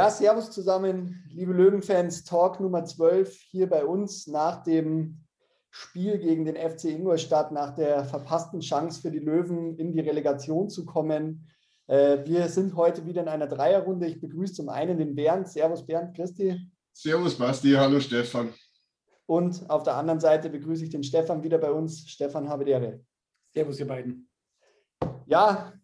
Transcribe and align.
Ja, 0.00 0.08
Servus 0.08 0.50
zusammen, 0.50 1.22
liebe 1.28 1.52
Löwenfans. 1.52 2.24
Talk 2.24 2.58
Nummer 2.58 2.86
12 2.86 3.38
hier 3.50 3.68
bei 3.68 3.84
uns 3.84 4.26
nach 4.26 4.62
dem 4.62 5.18
Spiel 5.68 6.16
gegen 6.18 6.46
den 6.46 6.56
FC 6.56 6.84
Ingolstadt, 6.84 7.52
nach 7.52 7.74
der 7.74 8.06
verpassten 8.06 8.60
Chance 8.60 9.02
für 9.02 9.10
die 9.10 9.18
Löwen 9.18 9.76
in 9.76 9.92
die 9.92 10.00
Relegation 10.00 10.70
zu 10.70 10.86
kommen. 10.86 11.46
Äh, 11.86 12.24
wir 12.24 12.48
sind 12.48 12.76
heute 12.76 13.04
wieder 13.04 13.20
in 13.20 13.28
einer 13.28 13.46
Dreierrunde. 13.46 14.06
Ich 14.06 14.22
begrüße 14.22 14.54
zum 14.54 14.70
einen 14.70 14.96
den 14.96 15.14
Bernd. 15.14 15.48
Servus 15.48 15.84
Bernd, 15.84 16.16
Christi. 16.16 16.58
Servus 16.94 17.36
Basti, 17.36 17.72
hallo 17.72 18.00
Stefan. 18.00 18.54
Und 19.26 19.68
auf 19.68 19.82
der 19.82 19.96
anderen 19.96 20.20
Seite 20.20 20.48
begrüße 20.48 20.84
ich 20.84 20.90
den 20.90 21.02
Stefan 21.02 21.42
wieder 21.42 21.58
bei 21.58 21.72
uns. 21.72 22.08
Stefan, 22.08 22.48
habe 22.48 22.64
die 22.64 22.70
Ehre. 22.70 23.00
Servus, 23.52 23.78
ihr 23.78 23.86
beiden. 23.86 24.30
Ja, 25.26 25.74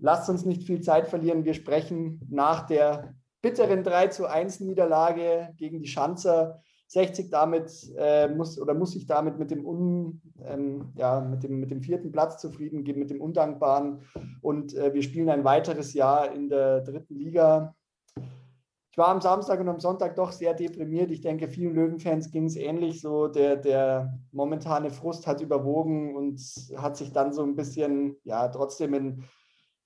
lasst 0.00 0.30
uns 0.30 0.46
nicht 0.46 0.62
viel 0.62 0.80
Zeit 0.80 1.08
verlieren. 1.08 1.44
Wir 1.44 1.52
sprechen 1.52 2.22
nach 2.30 2.66
der 2.66 3.14
bitteren 3.46 3.84
3 3.84 4.08
zu 4.08 4.26
1 4.26 4.58
Niederlage 4.58 5.50
gegen 5.56 5.78
die 5.78 5.86
Schanzer. 5.86 6.60
60 6.88 7.30
damit 7.30 7.70
äh, 7.96 8.26
muss 8.28 8.60
oder 8.60 8.74
muss 8.74 8.92
sich 8.92 9.06
damit 9.06 9.38
mit 9.38 9.52
dem, 9.52 9.64
un, 9.64 10.20
ähm, 10.44 10.92
ja, 10.96 11.20
mit, 11.20 11.44
dem, 11.44 11.60
mit 11.60 11.70
dem 11.70 11.80
vierten 11.80 12.10
Platz 12.10 12.40
zufrieden 12.40 12.82
geben, 12.82 12.98
mit 12.98 13.10
dem 13.10 13.20
Undankbaren. 13.20 14.00
Und 14.40 14.74
äh, 14.74 14.92
wir 14.92 15.02
spielen 15.02 15.28
ein 15.28 15.44
weiteres 15.44 15.94
Jahr 15.94 16.32
in 16.32 16.48
der 16.48 16.80
dritten 16.80 17.14
Liga. 17.14 17.76
Ich 18.16 18.98
war 18.98 19.08
am 19.08 19.20
Samstag 19.20 19.60
und 19.60 19.68
am 19.68 19.78
Sonntag 19.78 20.16
doch 20.16 20.32
sehr 20.32 20.54
deprimiert. 20.54 21.12
Ich 21.12 21.20
denke, 21.20 21.48
vielen 21.48 21.74
Löwenfans 21.74 22.32
ging 22.32 22.46
es 22.46 22.56
ähnlich. 22.56 23.00
So 23.00 23.28
der, 23.28 23.54
der 23.54 24.18
momentane 24.32 24.90
Frust 24.90 25.28
hat 25.28 25.40
überwogen 25.40 26.16
und 26.16 26.40
hat 26.76 26.96
sich 26.96 27.12
dann 27.12 27.32
so 27.32 27.44
ein 27.44 27.54
bisschen, 27.54 28.16
ja, 28.24 28.48
trotzdem 28.48 28.94
in 28.94 29.24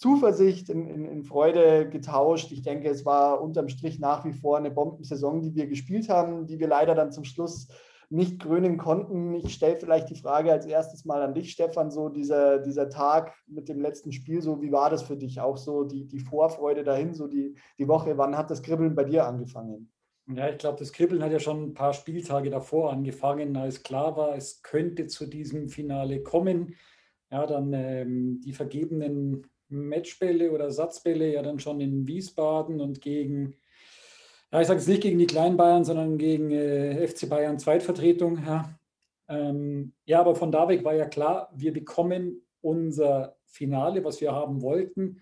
Zuversicht, 0.00 0.70
in, 0.70 0.86
in, 0.88 1.04
in, 1.04 1.24
Freude 1.24 1.86
getauscht. 1.86 2.52
Ich 2.52 2.62
denke, 2.62 2.88
es 2.88 3.04
war 3.04 3.42
unterm 3.42 3.68
Strich 3.68 3.98
nach 4.00 4.24
wie 4.24 4.32
vor 4.32 4.56
eine 4.56 4.70
Bombensaison, 4.70 5.42
die 5.42 5.54
wir 5.54 5.66
gespielt 5.66 6.08
haben, 6.08 6.46
die 6.46 6.58
wir 6.58 6.68
leider 6.68 6.94
dann 6.94 7.12
zum 7.12 7.24
Schluss 7.24 7.68
nicht 8.08 8.40
krönen 8.40 8.78
konnten. 8.78 9.34
Ich 9.34 9.52
stelle 9.52 9.76
vielleicht 9.76 10.08
die 10.08 10.16
Frage 10.16 10.50
als 10.50 10.64
erstes 10.64 11.04
mal 11.04 11.20
an 11.20 11.34
dich, 11.34 11.52
Stefan, 11.52 11.90
so 11.90 12.08
dieser, 12.08 12.60
dieser 12.60 12.88
Tag 12.88 13.34
mit 13.46 13.68
dem 13.68 13.78
letzten 13.78 14.10
Spiel, 14.10 14.40
so 14.40 14.62
wie 14.62 14.72
war 14.72 14.88
das 14.88 15.02
für 15.02 15.18
dich? 15.18 15.38
Auch 15.38 15.58
so 15.58 15.84
die, 15.84 16.08
die 16.08 16.20
Vorfreude 16.20 16.82
dahin, 16.82 17.12
so 17.12 17.26
die, 17.26 17.54
die 17.78 17.86
Woche, 17.86 18.16
wann 18.16 18.38
hat 18.38 18.50
das 18.50 18.62
Kribbeln 18.62 18.94
bei 18.94 19.04
dir 19.04 19.26
angefangen? 19.26 19.92
Ja, 20.28 20.48
ich 20.48 20.56
glaube, 20.56 20.78
das 20.78 20.94
Kribbeln 20.94 21.22
hat 21.22 21.30
ja 21.30 21.40
schon 21.40 21.62
ein 21.62 21.74
paar 21.74 21.92
Spieltage 21.92 22.48
davor 22.48 22.90
angefangen, 22.90 23.54
als 23.58 23.82
klar 23.82 24.16
war, 24.16 24.34
es 24.34 24.62
könnte 24.62 25.08
zu 25.08 25.26
diesem 25.26 25.68
Finale 25.68 26.22
kommen. 26.22 26.74
Ja, 27.30 27.46
dann 27.46 27.74
ähm, 27.74 28.40
die 28.40 28.54
vergebenen 28.54 29.46
Matchbälle 29.70 30.50
oder 30.52 30.70
Satzbälle 30.70 31.32
ja 31.32 31.42
dann 31.42 31.58
schon 31.58 31.80
in 31.80 32.06
Wiesbaden 32.06 32.80
und 32.80 33.00
gegen, 33.00 33.56
ja, 34.52 34.60
ich 34.60 34.66
sage 34.66 34.80
es 34.80 34.86
nicht 34.86 35.02
gegen 35.02 35.18
die 35.18 35.26
kleinen 35.26 35.56
Bayern, 35.56 35.84
sondern 35.84 36.18
gegen 36.18 36.50
äh, 36.50 37.06
FC 37.06 37.28
Bayern 37.28 37.58
Zweitvertretung. 37.58 38.44
Ja. 38.44 38.78
Ähm, 39.28 39.92
ja, 40.04 40.20
aber 40.20 40.34
von 40.34 40.50
da 40.50 40.68
weg 40.68 40.84
war 40.84 40.94
ja 40.94 41.06
klar, 41.06 41.50
wir 41.54 41.72
bekommen 41.72 42.42
unser 42.60 43.36
Finale, 43.46 44.04
was 44.04 44.20
wir 44.20 44.32
haben 44.32 44.60
wollten. 44.60 45.20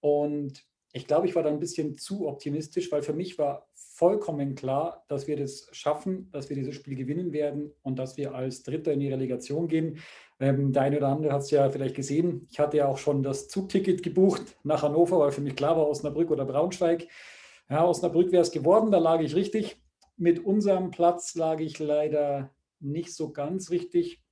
Und 0.00 0.64
ich 0.92 1.06
glaube, 1.06 1.26
ich 1.26 1.34
war 1.34 1.42
da 1.42 1.50
ein 1.50 1.60
bisschen 1.60 1.96
zu 1.96 2.26
optimistisch, 2.26 2.90
weil 2.90 3.02
für 3.02 3.12
mich 3.12 3.38
war 3.38 3.68
vollkommen 3.74 4.54
klar, 4.54 5.04
dass 5.08 5.26
wir 5.26 5.36
das 5.36 5.68
schaffen, 5.72 6.30
dass 6.32 6.48
wir 6.48 6.56
dieses 6.56 6.74
Spiel 6.74 6.94
gewinnen 6.96 7.32
werden 7.32 7.72
und 7.82 7.98
dass 7.98 8.16
wir 8.16 8.34
als 8.34 8.62
Dritter 8.62 8.92
in 8.92 9.00
die 9.00 9.10
Relegation 9.10 9.68
gehen. 9.68 9.98
Ähm, 10.40 10.72
der 10.72 10.82
eine 10.82 10.96
oder 10.96 11.08
andere 11.08 11.32
hat 11.32 11.42
es 11.42 11.50
ja 11.50 11.68
vielleicht 11.68 11.94
gesehen. 11.94 12.48
Ich 12.50 12.58
hatte 12.58 12.78
ja 12.78 12.88
auch 12.88 12.96
schon 12.96 13.22
das 13.22 13.48
Zugticket 13.48 14.02
gebucht 14.02 14.56
nach 14.64 14.82
Hannover, 14.82 15.18
weil 15.18 15.32
für 15.32 15.42
mich 15.42 15.54
klar 15.54 15.76
war, 15.76 15.86
Osnabrück 15.86 16.30
oder 16.30 16.46
Braunschweig. 16.46 17.06
Ja, 17.68 17.84
Osnabrück 17.84 18.32
wäre 18.32 18.42
es 18.42 18.50
geworden, 18.50 18.90
da 18.90 18.98
lag 18.98 19.20
ich 19.20 19.34
richtig. 19.34 19.80
Mit 20.16 20.44
unserem 20.44 20.90
Platz 20.90 21.34
lag 21.34 21.60
ich 21.60 21.78
leider 21.78 22.50
nicht 22.80 23.14
so 23.14 23.32
ganz 23.32 23.70
richtig. 23.70 24.22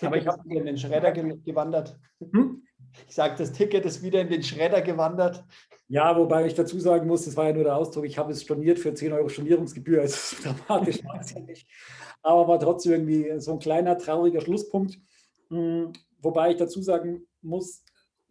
Aber 0.00 0.16
ich 0.16 0.26
habe 0.26 0.42
in 0.52 0.66
den 0.66 0.76
Schredder 0.76 1.12
gewandert. 1.12 1.98
Hm? 2.18 2.64
Ich 3.08 3.14
sage, 3.14 3.36
das 3.38 3.52
Ticket 3.52 3.84
ist 3.84 4.02
wieder 4.02 4.20
in 4.20 4.28
den 4.28 4.42
Schredder 4.42 4.82
gewandert. 4.82 5.44
Ja, 5.88 6.16
wobei 6.16 6.46
ich 6.46 6.54
dazu 6.54 6.80
sagen 6.80 7.06
muss, 7.06 7.24
das 7.26 7.36
war 7.36 7.48
ja 7.48 7.52
nur 7.52 7.64
der 7.64 7.76
Ausdruck, 7.76 8.06
ich 8.06 8.18
habe 8.18 8.32
es 8.32 8.42
storniert 8.42 8.78
für 8.78 8.94
10 8.94 9.12
Euro 9.12 9.28
Stornierungsgebühr, 9.28 10.00
also 10.00 10.36
so 10.36 10.50
dramatisch 10.66 11.00
nicht. 11.46 11.68
Aber 12.22 12.48
war 12.48 12.58
trotzdem 12.58 12.92
irgendwie 12.92 13.40
so 13.40 13.52
ein 13.52 13.58
kleiner, 13.58 13.98
trauriger 13.98 14.40
Schlusspunkt. 14.40 14.98
Hm, 15.52 15.92
wobei 16.22 16.52
ich 16.52 16.56
dazu 16.56 16.80
sagen 16.80 17.26
muss, 17.42 17.84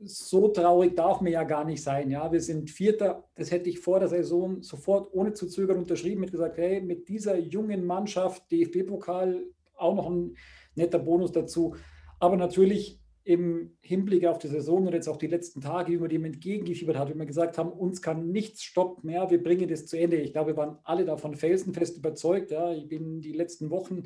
so 0.04 0.48
traurig 0.48 0.96
darf 0.96 1.22
mir 1.22 1.30
ja 1.30 1.44
gar 1.44 1.64
nicht 1.64 1.84
sein. 1.84 2.10
Ja, 2.10 2.32
wir 2.32 2.42
sind 2.42 2.72
Vierter. 2.72 3.30
Das 3.36 3.52
hätte 3.52 3.70
ich 3.70 3.80
vor 3.80 4.00
der 4.00 4.10
Saison 4.10 4.64
sofort 4.64 5.14
ohne 5.14 5.34
zu 5.34 5.48
zögern 5.48 5.78
unterschrieben, 5.78 6.22
mit 6.22 6.32
gesagt, 6.32 6.58
hey, 6.58 6.82
mit 6.82 7.08
dieser 7.08 7.38
jungen 7.38 7.86
Mannschaft, 7.86 8.52
DFB-Pokal, 8.52 9.46
auch 9.76 9.96
noch 9.96 10.10
ein 10.10 10.36
netter 10.74 10.98
Bonus 10.98 11.32
dazu. 11.32 11.76
Aber 12.20 12.38
natürlich 12.38 13.00
im 13.24 13.78
Hinblick 13.82 14.26
auf 14.26 14.40
die 14.40 14.48
Saison 14.48 14.88
und 14.88 14.94
jetzt 14.94 15.08
auch 15.08 15.18
die 15.18 15.28
letzten 15.28 15.62
Tage, 15.62 15.94
wie 15.94 15.98
man 15.98 16.10
dem 16.10 16.26
entgegengefiebert 16.26 16.98
hat, 16.98 17.14
wie 17.14 17.20
wir 17.20 17.26
gesagt 17.28 17.60
haben, 17.60 17.72
uns 17.72 18.02
kann 18.02 18.32
nichts 18.32 18.64
stoppen 18.64 19.06
mehr, 19.06 19.30
wir 19.30 19.44
bringen 19.44 19.70
das 19.70 19.86
zu 19.86 19.96
Ende. 19.96 20.18
Ich 20.18 20.34
glaube, 20.34 20.54
wir 20.54 20.58
waren 20.58 20.80
alle 20.84 21.06
davon 21.06 21.36
felsenfest 21.36 21.98
überzeugt. 21.98 22.50
Ja. 22.50 22.74
Ich 22.74 22.88
bin 22.88 23.22
die 23.22 23.34
letzten 23.34 23.70
Wochen 23.70 24.06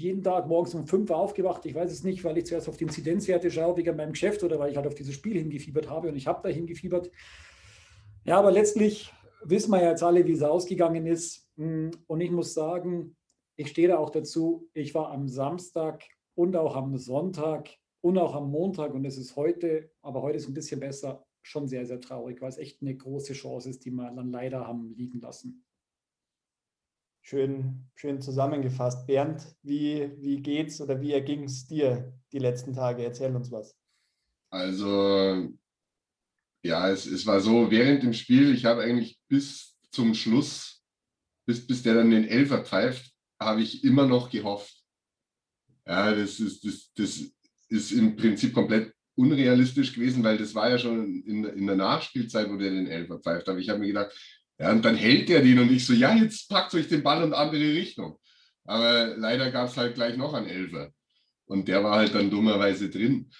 jeden 0.00 0.22
Tag 0.22 0.46
morgens 0.46 0.74
um 0.74 0.86
5 0.86 1.10
Uhr 1.10 1.16
aufgewacht. 1.16 1.66
Ich 1.66 1.74
weiß 1.74 1.90
es 1.90 2.04
nicht, 2.04 2.24
weil 2.24 2.38
ich 2.38 2.46
zuerst 2.46 2.68
auf 2.68 2.76
die 2.76 2.84
Inzidenzwerte 2.84 3.50
schaue 3.50 3.76
wegen 3.76 3.96
meinem 3.96 4.12
Geschäft 4.12 4.42
oder 4.42 4.58
weil 4.58 4.70
ich 4.70 4.76
halt 4.76 4.86
auf 4.86 4.94
dieses 4.94 5.14
Spiel 5.14 5.36
hingefiebert 5.36 5.88
habe 5.90 6.08
und 6.08 6.16
ich 6.16 6.26
habe 6.26 6.40
da 6.42 6.48
hingefiebert. 6.48 7.10
Ja, 8.24 8.38
aber 8.38 8.50
letztlich 8.50 9.12
wissen 9.42 9.70
wir 9.70 9.82
ja 9.82 9.90
jetzt 9.90 10.02
alle, 10.02 10.26
wie 10.26 10.32
es 10.32 10.42
ausgegangen 10.42 11.06
ist. 11.06 11.48
Und 11.56 12.20
ich 12.20 12.30
muss 12.30 12.54
sagen, 12.54 13.16
ich 13.56 13.68
stehe 13.68 13.88
da 13.88 13.98
auch 13.98 14.10
dazu, 14.10 14.68
ich 14.72 14.94
war 14.94 15.10
am 15.10 15.28
Samstag 15.28 16.04
und 16.34 16.56
auch 16.56 16.76
am 16.76 16.96
Sonntag 16.96 17.70
und 18.00 18.18
auch 18.18 18.34
am 18.34 18.50
Montag 18.50 18.94
und 18.94 19.04
es 19.04 19.18
ist 19.18 19.34
heute, 19.34 19.90
aber 20.02 20.22
heute 20.22 20.36
ist 20.36 20.48
ein 20.48 20.54
bisschen 20.54 20.78
besser, 20.78 21.24
schon 21.42 21.66
sehr, 21.66 21.86
sehr 21.86 22.00
traurig, 22.00 22.40
weil 22.40 22.50
es 22.50 22.58
echt 22.58 22.82
eine 22.82 22.94
große 22.96 23.32
Chance 23.32 23.70
ist, 23.70 23.84
die 23.84 23.90
wir 23.90 24.10
dann 24.12 24.30
leider 24.30 24.66
haben 24.66 24.94
liegen 24.94 25.20
lassen. 25.20 25.64
Schön, 27.28 27.84
schön 27.94 28.22
zusammengefasst. 28.22 29.06
Bernd, 29.06 29.54
wie, 29.62 30.10
wie 30.16 30.40
geht's 30.40 30.80
oder 30.80 30.98
wie 30.98 31.12
erging 31.12 31.44
es 31.44 31.66
dir 31.66 32.10
die 32.32 32.38
letzten 32.38 32.72
Tage? 32.72 33.04
Erzähl 33.04 33.36
uns 33.36 33.52
was. 33.52 33.76
Also, 34.48 35.50
ja, 36.62 36.88
es, 36.88 37.04
es 37.04 37.26
war 37.26 37.38
so, 37.42 37.70
während 37.70 38.02
dem 38.02 38.14
Spiel, 38.14 38.54
ich 38.54 38.64
habe 38.64 38.80
eigentlich 38.80 39.20
bis 39.28 39.76
zum 39.90 40.14
Schluss, 40.14 40.82
bis, 41.44 41.66
bis 41.66 41.82
der 41.82 41.96
dann 41.96 42.12
den 42.12 42.24
Elfer 42.24 42.64
pfeift, 42.64 43.12
habe 43.38 43.60
ich 43.60 43.84
immer 43.84 44.06
noch 44.06 44.30
gehofft. 44.30 44.82
Ja, 45.86 46.14
das 46.14 46.40
ist, 46.40 46.64
das, 46.64 46.94
das 46.94 47.22
ist 47.68 47.92
im 47.92 48.16
Prinzip 48.16 48.54
komplett 48.54 48.94
unrealistisch 49.16 49.92
gewesen, 49.92 50.24
weil 50.24 50.38
das 50.38 50.54
war 50.54 50.70
ja 50.70 50.78
schon 50.78 51.22
in, 51.24 51.44
in 51.44 51.66
der 51.66 51.76
Nachspielzeit, 51.76 52.48
wo 52.48 52.56
der 52.56 52.70
den 52.70 52.86
Elfer 52.86 53.18
pfeift. 53.18 53.50
Aber 53.50 53.58
ich 53.58 53.68
habe 53.68 53.80
mir 53.80 53.88
gedacht, 53.88 54.16
ja, 54.58 54.72
und 54.72 54.84
dann 54.84 54.96
hält 54.96 55.28
der 55.28 55.40
den 55.40 55.60
und 55.60 55.70
ich 55.70 55.86
so, 55.86 55.92
ja, 55.92 56.14
jetzt 56.14 56.48
packt 56.48 56.74
euch 56.74 56.88
den 56.88 57.02
Ball 57.02 57.22
in 57.22 57.32
andere 57.32 57.72
Richtung. 57.74 58.18
Aber 58.64 59.16
leider 59.16 59.50
gab 59.50 59.68
es 59.68 59.76
halt 59.76 59.94
gleich 59.94 60.16
noch 60.16 60.34
einen 60.34 60.48
Elfer. 60.48 60.92
Und 61.46 61.68
der 61.68 61.82
war 61.82 61.96
halt 61.96 62.14
dann 62.14 62.30
dummerweise 62.30 62.90
drin. 62.90 63.30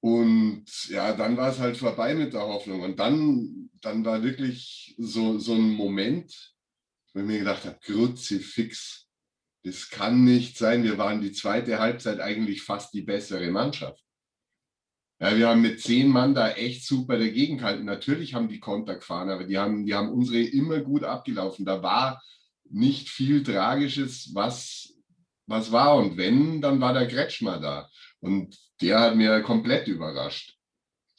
Und 0.00 0.66
ja, 0.88 1.12
dann 1.12 1.36
war 1.36 1.50
es 1.50 1.58
halt 1.58 1.76
vorbei 1.76 2.14
mit 2.14 2.34
der 2.34 2.42
Hoffnung. 2.42 2.82
Und 2.82 3.00
dann, 3.00 3.70
dann 3.80 4.04
war 4.04 4.22
wirklich 4.22 4.94
so, 4.98 5.38
so 5.38 5.54
ein 5.54 5.70
Moment, 5.70 6.54
wo 7.12 7.20
ich 7.20 7.26
mir 7.26 7.38
gedacht 7.40 7.64
habe, 7.64 7.78
Kruzifix, 7.80 9.08
das 9.64 9.88
kann 9.90 10.24
nicht 10.24 10.56
sein. 10.56 10.84
Wir 10.84 10.98
waren 10.98 11.20
die 11.20 11.32
zweite 11.32 11.78
Halbzeit 11.78 12.20
eigentlich 12.20 12.62
fast 12.62 12.94
die 12.94 13.02
bessere 13.02 13.50
Mannschaft. 13.50 14.04
Ja, 15.20 15.36
wir 15.36 15.48
haben 15.48 15.62
mit 15.62 15.80
zehn 15.80 16.08
Mann 16.08 16.34
da 16.34 16.50
echt 16.50 16.86
super 16.86 17.18
dagegen 17.18 17.58
gehalten. 17.58 17.84
Natürlich 17.84 18.34
haben 18.34 18.48
die 18.48 18.60
Konter 18.60 18.94
gefahren, 18.94 19.30
aber 19.30 19.44
die 19.44 19.58
haben, 19.58 19.84
die 19.84 19.94
haben 19.94 20.10
unsere 20.10 20.40
immer 20.40 20.80
gut 20.80 21.02
abgelaufen. 21.02 21.64
Da 21.64 21.82
war 21.82 22.22
nicht 22.70 23.08
viel 23.08 23.42
Tragisches, 23.42 24.30
was, 24.34 24.94
was 25.46 25.72
war. 25.72 25.96
Und 25.96 26.16
wenn, 26.16 26.60
dann 26.60 26.80
war 26.80 26.92
der 26.92 27.08
Kretschmer 27.08 27.58
da. 27.58 27.88
Und 28.20 28.56
der 28.80 29.00
hat 29.00 29.16
mir 29.16 29.40
komplett 29.42 29.88
überrascht. 29.88 30.56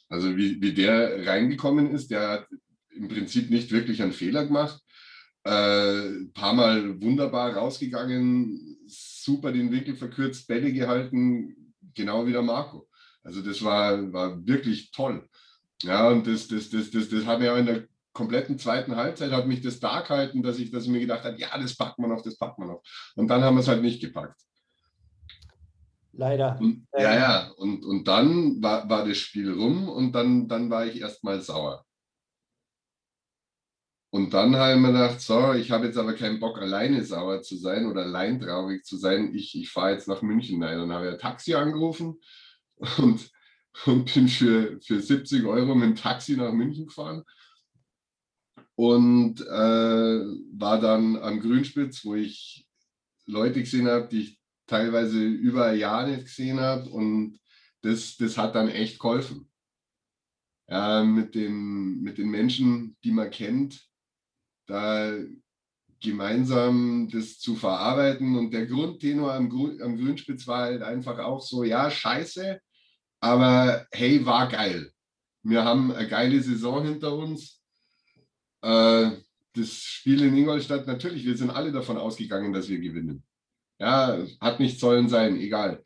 Also 0.08 0.34
wie, 0.34 0.60
wie 0.62 0.72
der 0.72 1.26
reingekommen 1.26 1.90
ist, 1.90 2.10
der 2.10 2.28
hat 2.28 2.48
im 2.90 3.08
Prinzip 3.08 3.50
nicht 3.50 3.70
wirklich 3.70 4.02
einen 4.02 4.12
Fehler 4.12 4.46
gemacht. 4.46 4.80
Äh, 5.44 6.26
paar 6.34 6.54
Mal 6.54 7.00
wunderbar 7.02 7.54
rausgegangen, 7.54 8.78
super 8.86 9.52
den 9.52 9.70
Winkel 9.72 9.94
verkürzt, 9.94 10.48
Bälle 10.48 10.72
gehalten, 10.72 11.74
genau 11.94 12.26
wie 12.26 12.32
der 12.32 12.42
Marco. 12.42 12.89
Also 13.22 13.42
das 13.42 13.62
war, 13.62 14.12
war 14.12 14.46
wirklich 14.46 14.90
toll. 14.90 15.28
Ja, 15.82 16.08
und 16.08 16.26
das, 16.26 16.48
das, 16.48 16.70
das, 16.70 16.90
das, 16.90 17.08
das 17.08 17.26
hat 17.26 17.40
mir 17.40 17.52
auch 17.52 17.58
in 17.58 17.66
der 17.66 17.86
kompletten 18.12 18.58
zweiten 18.58 18.96
Halbzeit 18.96 19.30
hat 19.30 19.46
mich 19.46 19.60
das 19.60 19.78
da 19.78 20.00
gehalten, 20.00 20.42
dass 20.42 20.58
ich, 20.58 20.70
dass 20.70 20.84
ich 20.84 20.90
mir 20.90 21.00
gedacht 21.00 21.24
habe, 21.24 21.38
ja, 21.38 21.56
das 21.56 21.76
packt 21.76 21.98
man 21.98 22.10
noch, 22.10 22.22
das 22.22 22.36
packt 22.36 22.58
man 22.58 22.68
noch. 22.68 22.82
Und 23.14 23.28
dann 23.28 23.42
haben 23.42 23.54
wir 23.54 23.60
es 23.60 23.68
halt 23.68 23.82
nicht 23.82 24.00
gepackt. 24.00 24.40
Leider. 26.12 26.58
Und, 26.60 26.86
ja, 26.92 27.14
ja. 27.14 27.50
Und, 27.56 27.84
und 27.84 28.08
dann 28.08 28.60
war, 28.62 28.88
war 28.90 29.06
das 29.06 29.16
Spiel 29.16 29.52
rum 29.52 29.88
und 29.88 30.12
dann, 30.12 30.48
dann 30.48 30.68
war 30.68 30.86
ich 30.86 31.00
erstmal 31.00 31.40
sauer. 31.40 31.84
Und 34.12 34.34
dann 34.34 34.56
habe 34.56 34.74
ich 34.74 34.80
mir 34.80 34.92
gedacht, 34.92 35.20
so, 35.20 35.52
ich 35.52 35.70
habe 35.70 35.86
jetzt 35.86 35.96
aber 35.96 36.14
keinen 36.14 36.40
Bock, 36.40 36.58
alleine 36.58 37.04
sauer 37.04 37.42
zu 37.42 37.56
sein 37.56 37.86
oder 37.86 38.02
allein 38.02 38.40
traurig 38.40 38.84
zu 38.84 38.96
sein. 38.96 39.32
Ich, 39.34 39.56
ich 39.56 39.70
fahre 39.70 39.92
jetzt 39.92 40.08
nach 40.08 40.20
München. 40.20 40.58
Nein, 40.58 40.78
dann 40.78 40.92
habe 40.92 41.06
ich 41.06 41.12
ein 41.12 41.18
Taxi 41.18 41.54
angerufen 41.54 42.18
und, 42.98 43.30
und 43.86 44.14
bin 44.14 44.28
für, 44.28 44.80
für 44.80 45.00
70 45.00 45.44
Euro 45.44 45.74
mit 45.74 45.90
dem 45.90 45.96
Taxi 45.96 46.36
nach 46.36 46.52
München 46.52 46.86
gefahren. 46.86 47.24
Und 48.74 49.40
äh, 49.42 49.44
war 49.44 50.80
dann 50.80 51.16
am 51.16 51.40
Grünspitz, 51.40 52.04
wo 52.04 52.14
ich 52.14 52.66
Leute 53.26 53.60
gesehen 53.60 53.86
habe, 53.86 54.08
die 54.08 54.20
ich 54.20 54.40
teilweise 54.66 55.22
über 55.22 55.66
ein 55.66 55.78
Jahr 55.78 56.06
nicht 56.06 56.24
gesehen 56.24 56.60
habe. 56.60 56.88
Und 56.88 57.38
das, 57.82 58.16
das 58.16 58.38
hat 58.38 58.54
dann 58.54 58.68
echt 58.68 58.98
geholfen. 58.98 59.50
Ja, 60.68 61.02
mit, 61.02 61.34
den, 61.34 62.00
mit 62.00 62.16
den 62.16 62.30
Menschen, 62.30 62.96
die 63.02 63.10
man 63.10 63.30
kennt, 63.30 63.88
da 64.66 65.12
gemeinsam 66.00 67.08
das 67.12 67.38
zu 67.38 67.56
verarbeiten. 67.56 68.36
Und 68.36 68.52
der 68.52 68.66
Grundtenor 68.66 69.34
am, 69.34 69.50
Grün, 69.50 69.82
am 69.82 69.96
Grünspitz 69.96 70.46
war 70.46 70.62
halt 70.62 70.82
einfach 70.82 71.18
auch 71.18 71.42
so, 71.42 71.64
ja, 71.64 71.90
scheiße, 71.90 72.60
aber 73.20 73.86
hey, 73.92 74.24
war 74.24 74.48
geil. 74.48 74.90
Wir 75.42 75.64
haben 75.64 75.92
eine 75.92 76.08
geile 76.08 76.42
Saison 76.42 76.84
hinter 76.84 77.14
uns. 77.14 77.62
Äh, 78.62 79.10
das 79.54 79.72
Spiel 79.72 80.22
in 80.22 80.36
Ingolstadt, 80.36 80.86
natürlich, 80.86 81.24
wir 81.24 81.36
sind 81.36 81.50
alle 81.50 81.72
davon 81.72 81.96
ausgegangen, 81.96 82.52
dass 82.52 82.68
wir 82.68 82.78
gewinnen. 82.78 83.24
Ja, 83.78 84.18
hat 84.40 84.60
nicht 84.60 84.78
sollen 84.78 85.08
sein, 85.08 85.38
egal. 85.40 85.82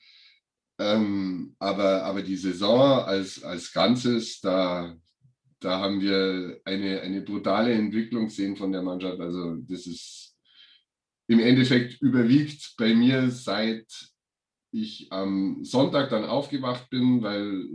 Ähm, 0.79 1.55
aber, 1.59 2.03
aber 2.03 2.23
die 2.23 2.37
Saison 2.37 3.05
als, 3.05 3.43
als 3.43 3.73
Ganzes, 3.73 4.41
da, 4.41 4.97
da 5.61 5.79
haben 5.79 6.01
wir 6.01 6.61
eine, 6.65 7.01
eine 7.01 7.21
brutale 7.23 7.73
Entwicklung 7.73 8.27
gesehen 8.27 8.57
von 8.57 8.73
der 8.73 8.83
Mannschaft. 8.83 9.21
Also 9.21 9.57
das 9.57 9.87
ist 9.87 10.37
im 11.29 11.39
Endeffekt 11.39 12.03
überwiegt 12.03 12.75
bei 12.77 12.95
mir, 12.95 13.31
seit 13.31 13.87
ich 14.75 15.13
am 15.13 15.65
Sonntag 15.65 16.11
dann 16.11 16.25
aufgewacht 16.25 16.91
bin, 16.91 17.23
weil 17.23 17.69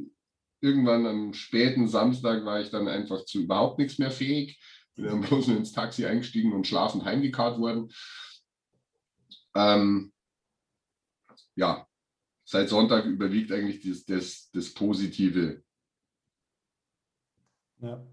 irgendwann 0.62 1.06
am 1.06 1.34
späten 1.34 1.88
Samstag 1.88 2.44
war 2.46 2.60
ich 2.60 2.70
dann 2.70 2.88
einfach 2.88 3.26
zu 3.26 3.42
überhaupt 3.42 3.80
nichts 3.80 3.98
mehr 3.98 4.12
fähig. 4.12 4.60
Bin 4.96 5.06
dann 5.06 5.22
bloß 5.22 5.48
ins 5.48 5.72
Taxi 5.72 6.06
eingestiegen 6.06 6.54
und 6.54 6.68
schlafend 6.68 7.06
heimgekarrt 7.06 7.60
worden. 7.60 7.90
Ähm, 9.56 10.12
ja, 11.56 11.88
seit 12.46 12.70
Sonntag 12.70 13.06
überwiegt 13.06 13.52
eigentlich 13.52 13.82
das, 13.82 14.06
das, 14.06 14.50
das 14.52 14.74
Positive 14.74 15.64
ja. 17.82 18.06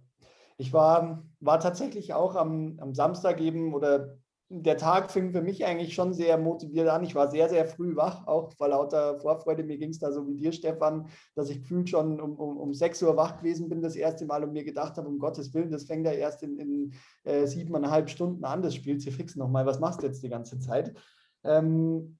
Ich 0.58 0.72
war, 0.72 1.24
war 1.40 1.60
tatsächlich 1.60 2.14
auch 2.14 2.34
am, 2.34 2.78
am 2.80 2.94
Samstag 2.94 3.40
eben 3.40 3.74
oder 3.74 4.16
der 4.48 4.76
Tag 4.76 5.10
fing 5.10 5.32
für 5.32 5.42
mich 5.42 5.64
eigentlich 5.64 5.94
schon 5.94 6.12
sehr 6.12 6.38
motiviert 6.38 6.88
an. 6.88 7.02
Ich 7.02 7.16
war 7.16 7.30
sehr, 7.30 7.48
sehr 7.48 7.66
früh 7.66 7.96
wach, 7.96 8.26
auch 8.26 8.52
vor 8.52 8.68
lauter 8.68 9.18
Vorfreude. 9.18 9.64
Mir 9.64 9.76
ging 9.76 9.90
es 9.90 9.98
da 9.98 10.12
so 10.12 10.26
wie 10.28 10.34
dir, 10.34 10.52
Stefan, 10.52 11.08
dass 11.34 11.50
ich 11.50 11.60
gefühlt 11.62 11.88
schon 11.90 12.20
um, 12.20 12.36
um, 12.36 12.56
um 12.56 12.72
6 12.72 13.02
Uhr 13.02 13.16
wach 13.16 13.38
gewesen 13.38 13.68
bin, 13.68 13.82
das 13.82 13.96
erste 13.96 14.24
Mal 14.24 14.44
und 14.44 14.52
mir 14.52 14.64
gedacht 14.64 14.96
habe, 14.98 15.08
um 15.08 15.18
Gottes 15.18 15.52
Willen, 15.52 15.72
das 15.72 15.84
fängt 15.84 16.06
ja 16.06 16.12
erst 16.12 16.44
in, 16.44 16.58
in 16.58 16.92
äh, 17.24 17.46
siebeneinhalb 17.46 18.08
Stunden 18.08 18.44
an, 18.44 18.62
das 18.62 18.76
Spiel. 18.76 19.00
Sie 19.00 19.10
fixen 19.10 19.40
nochmal, 19.40 19.66
was 19.66 19.80
machst 19.80 20.02
du 20.02 20.06
jetzt 20.06 20.22
die 20.22 20.28
ganze 20.28 20.60
Zeit? 20.60 20.94
Ähm, 21.42 22.16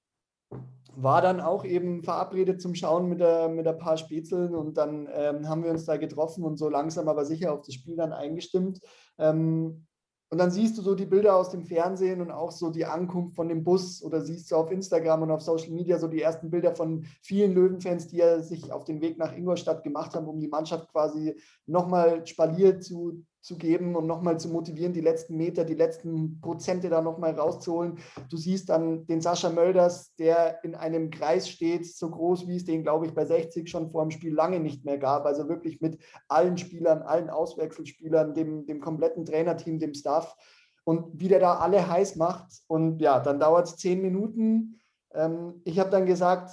war 0.96 1.22
dann 1.22 1.40
auch 1.40 1.64
eben 1.64 2.02
verabredet 2.02 2.60
zum 2.60 2.74
Schauen 2.74 3.08
mit, 3.08 3.20
der, 3.20 3.48
mit 3.48 3.68
ein 3.68 3.78
paar 3.78 3.98
Spätzeln 3.98 4.54
und 4.54 4.78
dann 4.78 5.08
ähm, 5.12 5.48
haben 5.48 5.62
wir 5.62 5.70
uns 5.70 5.84
da 5.84 5.96
getroffen 5.96 6.42
und 6.42 6.56
so 6.56 6.68
langsam 6.68 7.08
aber 7.08 7.24
sicher 7.24 7.52
auf 7.52 7.62
das 7.62 7.74
Spiel 7.74 7.96
dann 7.96 8.12
eingestimmt. 8.12 8.80
Ähm, 9.18 9.86
und 10.28 10.38
dann 10.38 10.50
siehst 10.50 10.76
du 10.76 10.82
so 10.82 10.94
die 10.94 11.06
Bilder 11.06 11.36
aus 11.36 11.50
dem 11.50 11.64
Fernsehen 11.64 12.20
und 12.20 12.32
auch 12.32 12.50
so 12.50 12.70
die 12.70 12.84
Ankunft 12.84 13.36
von 13.36 13.48
dem 13.48 13.62
Bus 13.62 14.02
oder 14.02 14.20
siehst 14.20 14.50
du 14.50 14.56
auf 14.56 14.72
Instagram 14.72 15.22
und 15.22 15.30
auf 15.30 15.42
Social 15.42 15.70
Media 15.70 15.98
so 15.98 16.08
die 16.08 16.20
ersten 16.20 16.50
Bilder 16.50 16.74
von 16.74 17.04
vielen 17.22 17.54
Löwenfans, 17.54 18.08
die 18.08 18.16
ja 18.16 18.40
sich 18.42 18.72
auf 18.72 18.84
den 18.84 19.00
Weg 19.00 19.18
nach 19.18 19.36
Ingolstadt 19.36 19.84
gemacht 19.84 20.14
haben, 20.14 20.26
um 20.26 20.40
die 20.40 20.48
Mannschaft 20.48 20.90
quasi 20.90 21.36
nochmal 21.66 22.26
spaliert 22.26 22.82
zu, 22.82 23.24
zu 23.46 23.56
geben 23.56 23.94
und 23.94 24.08
nochmal 24.08 24.40
zu 24.40 24.48
motivieren, 24.48 24.92
die 24.92 25.00
letzten 25.00 25.36
Meter, 25.36 25.64
die 25.64 25.74
letzten 25.74 26.40
Prozente 26.40 26.88
da 26.88 27.00
nochmal 27.00 27.38
rauszuholen. 27.38 27.98
Du 28.28 28.36
siehst 28.36 28.68
dann 28.68 29.06
den 29.06 29.20
Sascha 29.20 29.50
Mölders, 29.50 30.16
der 30.16 30.64
in 30.64 30.74
einem 30.74 31.10
Kreis 31.10 31.48
steht, 31.48 31.86
so 31.86 32.10
groß 32.10 32.48
wie 32.48 32.56
es 32.56 32.64
den, 32.64 32.82
glaube 32.82 33.06
ich, 33.06 33.14
bei 33.14 33.24
60 33.24 33.70
schon 33.70 33.88
vor 33.88 34.02
dem 34.02 34.10
Spiel 34.10 34.34
lange 34.34 34.58
nicht 34.58 34.84
mehr 34.84 34.98
gab. 34.98 35.26
Also 35.26 35.48
wirklich 35.48 35.80
mit 35.80 35.96
allen 36.26 36.58
Spielern, 36.58 37.02
allen 37.02 37.30
Auswechselspielern, 37.30 38.34
dem, 38.34 38.66
dem 38.66 38.80
kompletten 38.80 39.24
Trainerteam, 39.24 39.78
dem 39.78 39.94
Staff 39.94 40.34
und 40.82 41.20
wie 41.20 41.28
der 41.28 41.38
da 41.38 41.54
alle 41.58 41.88
heiß 41.88 42.16
macht. 42.16 42.52
Und 42.66 43.00
ja, 43.00 43.20
dann 43.20 43.38
dauert 43.38 43.68
es 43.68 43.76
zehn 43.76 44.02
Minuten. 44.02 44.80
Ähm, 45.14 45.60
ich 45.62 45.78
habe 45.78 45.90
dann 45.90 46.06
gesagt, 46.06 46.50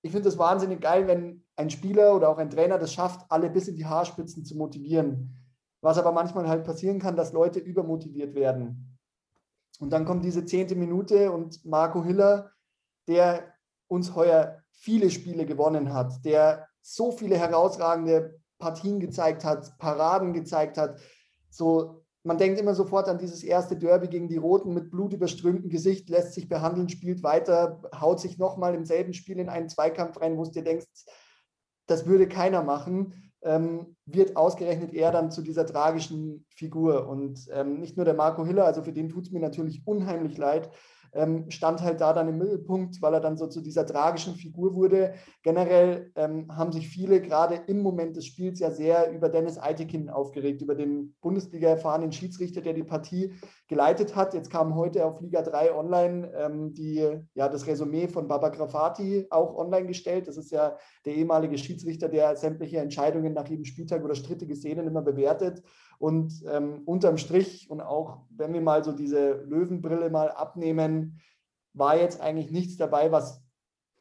ich 0.00 0.12
finde 0.12 0.30
es 0.30 0.38
wahnsinnig 0.38 0.80
geil, 0.80 1.06
wenn 1.06 1.44
ein 1.56 1.68
Spieler 1.68 2.16
oder 2.16 2.30
auch 2.30 2.38
ein 2.38 2.48
Trainer 2.48 2.78
das 2.78 2.94
schafft, 2.94 3.26
alle 3.28 3.50
bis 3.50 3.68
in 3.68 3.76
die 3.76 3.84
Haarspitzen 3.84 4.46
zu 4.46 4.56
motivieren. 4.56 5.34
Was 5.80 5.98
aber 5.98 6.12
manchmal 6.12 6.48
halt 6.48 6.64
passieren 6.64 6.98
kann, 6.98 7.16
dass 7.16 7.32
Leute 7.32 7.60
übermotiviert 7.60 8.34
werden. 8.34 8.98
Und 9.78 9.90
dann 9.90 10.04
kommt 10.04 10.24
diese 10.24 10.44
zehnte 10.44 10.74
Minute 10.74 11.30
und 11.30 11.64
Marco 11.64 12.04
Hiller, 12.04 12.50
der 13.06 13.54
uns 13.86 14.14
heuer 14.14 14.62
viele 14.72 15.10
Spiele 15.10 15.46
gewonnen 15.46 15.94
hat, 15.94 16.24
der 16.24 16.68
so 16.82 17.12
viele 17.12 17.36
herausragende 17.36 18.40
Partien 18.58 18.98
gezeigt 19.00 19.44
hat, 19.44 19.78
Paraden 19.78 20.32
gezeigt 20.32 20.78
hat. 20.78 21.00
So, 21.50 22.04
man 22.24 22.38
denkt 22.38 22.58
immer 22.58 22.74
sofort 22.74 23.08
an 23.08 23.18
dieses 23.18 23.42
erste 23.42 23.76
Derby 23.76 24.08
gegen 24.08 24.28
die 24.28 24.36
Roten 24.36 24.74
mit 24.74 24.90
blutüberströmtem 24.90 25.70
Gesicht, 25.70 26.08
lässt 26.08 26.34
sich 26.34 26.48
behandeln, 26.48 26.88
spielt 26.88 27.22
weiter, 27.22 27.80
haut 27.94 28.20
sich 28.20 28.38
nochmal 28.38 28.74
im 28.74 28.84
selben 28.84 29.14
Spiel 29.14 29.38
in 29.38 29.48
einen 29.48 29.68
Zweikampf 29.68 30.20
rein, 30.20 30.36
wo 30.36 30.44
du 30.44 30.50
dir 30.50 30.64
denkst, 30.64 30.86
das 31.86 32.06
würde 32.06 32.28
keiner 32.28 32.62
machen 32.62 33.27
ähm, 33.42 33.96
wird 34.06 34.36
ausgerechnet 34.36 34.92
er 34.92 35.12
dann 35.12 35.30
zu 35.30 35.42
dieser 35.42 35.66
tragischen 35.66 36.44
Figur. 36.48 37.08
Und 37.08 37.48
ähm, 37.52 37.80
nicht 37.80 37.96
nur 37.96 38.04
der 38.04 38.14
Marco 38.14 38.44
Hiller, 38.44 38.64
also 38.64 38.82
für 38.82 38.92
den 38.92 39.08
tut 39.08 39.26
es 39.26 39.32
mir 39.32 39.40
natürlich 39.40 39.82
unheimlich 39.86 40.36
leid, 40.36 40.70
ähm, 41.12 41.50
stand 41.50 41.82
halt 41.82 42.00
da 42.00 42.12
dann 42.12 42.28
im 42.28 42.38
Mittelpunkt, 42.38 43.00
weil 43.02 43.14
er 43.14 43.20
dann 43.20 43.36
so 43.36 43.46
zu 43.46 43.60
dieser 43.60 43.86
tragischen 43.86 44.34
Figur 44.34 44.74
wurde. 44.74 45.14
Generell 45.42 46.12
ähm, 46.16 46.54
haben 46.54 46.72
sich 46.72 46.88
viele 46.88 47.20
gerade 47.20 47.56
im 47.66 47.80
Moment 47.82 48.16
des 48.16 48.26
Spiels 48.26 48.60
ja 48.60 48.70
sehr 48.70 49.10
über 49.12 49.28
Dennis 49.28 49.58
Eitekin 49.58 50.10
aufgeregt, 50.10 50.62
über 50.62 50.74
den 50.74 51.14
Bundesliga-erfahrenen 51.20 52.12
Schiedsrichter, 52.12 52.60
der 52.60 52.74
die 52.74 52.84
Partie 52.84 53.32
geleitet 53.68 54.16
hat. 54.16 54.34
Jetzt 54.34 54.50
kam 54.50 54.74
heute 54.74 55.04
auf 55.04 55.20
Liga 55.20 55.42
3 55.42 55.74
online 55.74 56.32
ähm, 56.36 56.74
die, 56.74 57.06
ja, 57.34 57.48
das 57.48 57.66
Resümee 57.66 58.08
von 58.08 58.28
Baba 58.28 58.48
Grafati 58.48 59.26
auch 59.30 59.56
online 59.56 59.86
gestellt. 59.86 60.28
Das 60.28 60.36
ist 60.36 60.50
ja 60.50 60.76
der 61.04 61.14
ehemalige 61.14 61.58
Schiedsrichter, 61.58 62.08
der 62.08 62.36
sämtliche 62.36 62.78
Entscheidungen 62.78 63.32
nach 63.32 63.48
jedem 63.48 63.64
Spieltag 63.64 64.04
oder 64.04 64.14
strittige 64.14 64.56
Szenen 64.56 64.86
immer 64.86 65.02
bewertet. 65.02 65.62
Und 65.98 66.44
ähm, 66.46 66.82
unterm 66.84 67.18
Strich 67.18 67.68
und 67.70 67.80
auch 67.80 68.22
wenn 68.30 68.52
wir 68.54 68.60
mal 68.60 68.84
so 68.84 68.92
diese 68.92 69.42
Löwenbrille 69.42 70.10
mal 70.10 70.30
abnehmen, 70.30 71.20
war 71.74 71.96
jetzt 71.96 72.20
eigentlich 72.20 72.50
nichts 72.50 72.76
dabei, 72.76 73.10
was 73.10 73.42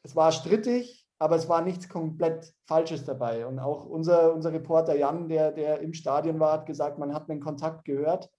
es 0.04 0.16
war 0.16 0.32
strittig, 0.32 1.08
aber 1.20 1.36
es 1.36 1.50
war 1.50 1.62
nichts 1.62 1.90
komplett 1.90 2.54
Falsches 2.66 3.04
dabei. 3.04 3.46
Und 3.46 3.60
auch 3.60 3.86
unser, 3.86 4.34
unser 4.34 4.54
Reporter 4.54 4.96
Jan, 4.96 5.28
der, 5.28 5.52
der 5.52 5.82
im 5.82 5.94
Stadion 5.94 6.40
war, 6.40 6.54
hat 6.54 6.66
gesagt, 6.66 7.00
man 7.00 7.14
hat 7.14 7.30
einen 7.30 7.42
Kontakt 7.42 7.84
gehört. 7.86 8.30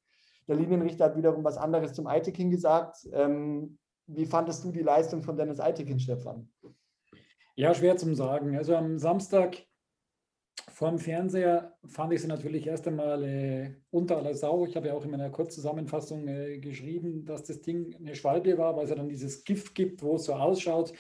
Der 0.47 0.57
Linienrichter 0.57 1.07
hat 1.07 1.17
wiederum 1.17 1.45
was 1.45 1.59
anderes 1.59 1.93
zum 1.93 2.07
Eitekin 2.07 2.51
gesagt. 2.51 3.07
Ähm, 3.13 3.79
wie 4.07 4.25
fandest 4.25 4.65
du 4.65 4.73
die 4.73 4.83
Leistung 4.83 5.23
von 5.23 5.37
Dennis 5.37 5.61
Eitekin, 5.61 6.01
Stefan? 6.01 6.51
Ja, 7.55 7.75
schwer 7.75 7.97
zum 7.97 8.15
sagen. 8.15 8.57
Also 8.57 8.75
am 8.75 8.99
Samstag 8.99 9.59
vom 10.73 10.99
Fernseher 10.99 11.77
fand 11.87 12.13
ich 12.13 12.23
sie 12.23 12.29
natürlich 12.29 12.67
erst 12.67 12.87
einmal 12.89 13.25
äh, 13.25 13.75
unter 13.91 14.17
aller 14.17 14.35
Sau. 14.35 14.67
Ich 14.67 14.77
habe 14.77 14.89
ja 14.89 14.95
auch 14.95 15.05
in 15.05 15.11
meiner 15.11 15.31
Kurzzusammenfassung 15.31 16.29
äh, 16.29 16.59
geschrieben, 16.59 17.25
dass 17.25 17.45
das 17.45 17.61
Ding 17.61 17.95
eine 17.97 18.15
Schwalbe 18.15 18.59
war, 18.59 18.77
weil 18.77 18.85
es 18.85 18.91
ja 18.91 18.97
dann 18.97 19.09
dieses 19.09 19.45
Gift 19.45 19.75
gibt, 19.75 20.03
wo 20.03 20.17
es 20.17 20.25
so 20.25 20.35
ausschaut. 20.35 20.93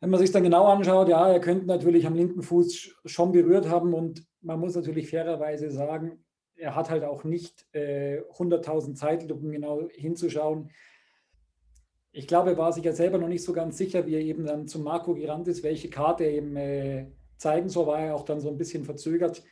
Wenn 0.00 0.10
man 0.10 0.20
sich 0.20 0.32
dann 0.32 0.42
genau 0.42 0.66
anschaut, 0.66 1.08
ja, 1.08 1.30
er 1.30 1.40
könnte 1.40 1.66
natürlich 1.66 2.06
am 2.06 2.14
linken 2.14 2.42
Fuß 2.42 2.96
schon 3.04 3.32
berührt 3.32 3.68
haben 3.68 3.92
und 3.92 4.26
man 4.40 4.58
muss 4.58 4.74
natürlich 4.74 5.10
fairerweise 5.10 5.70
sagen, 5.70 6.24
er 6.56 6.74
hat 6.74 6.90
halt 6.90 7.04
auch 7.04 7.24
nicht 7.24 7.66
äh, 7.72 8.20
100.000 8.34 8.94
Zeitlupen 8.94 9.50
genau 9.50 9.88
hinzuschauen. 9.92 10.70
Ich 12.12 12.26
glaube, 12.26 12.50
er 12.50 12.58
war 12.58 12.72
sich 12.72 12.84
ja 12.84 12.92
selber 12.92 13.18
noch 13.18 13.28
nicht 13.28 13.44
so 13.44 13.52
ganz 13.52 13.76
sicher, 13.76 14.06
wie 14.06 14.14
er 14.14 14.20
eben 14.20 14.44
dann 14.44 14.66
zu 14.66 14.80
Marco 14.80 15.14
gerannt 15.14 15.48
ist, 15.48 15.62
welche 15.62 15.90
Karte 15.90 16.24
er 16.24 16.32
eben 16.32 16.56
zeigen 17.40 17.68
soll, 17.68 17.86
war 17.86 18.00
er 18.00 18.14
auch 18.14 18.24
dann 18.24 18.40
so 18.40 18.48
ein 18.48 18.58
bisschen 18.58 18.84
verzögert, 18.84 19.42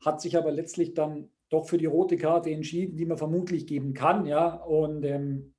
hat 0.00 0.20
sich 0.20 0.36
aber 0.36 0.52
letztlich 0.52 0.94
dann 0.94 1.28
doch 1.50 1.66
für 1.66 1.78
die 1.78 1.86
rote 1.86 2.16
Karte 2.16 2.50
entschieden, 2.50 2.96
die 2.96 3.04
man 3.04 3.18
vermutlich 3.18 3.66
geben 3.66 3.92
kann. 3.92 4.24
Ja, 4.26 4.54
und 4.54 5.04
ähm, 5.04 5.52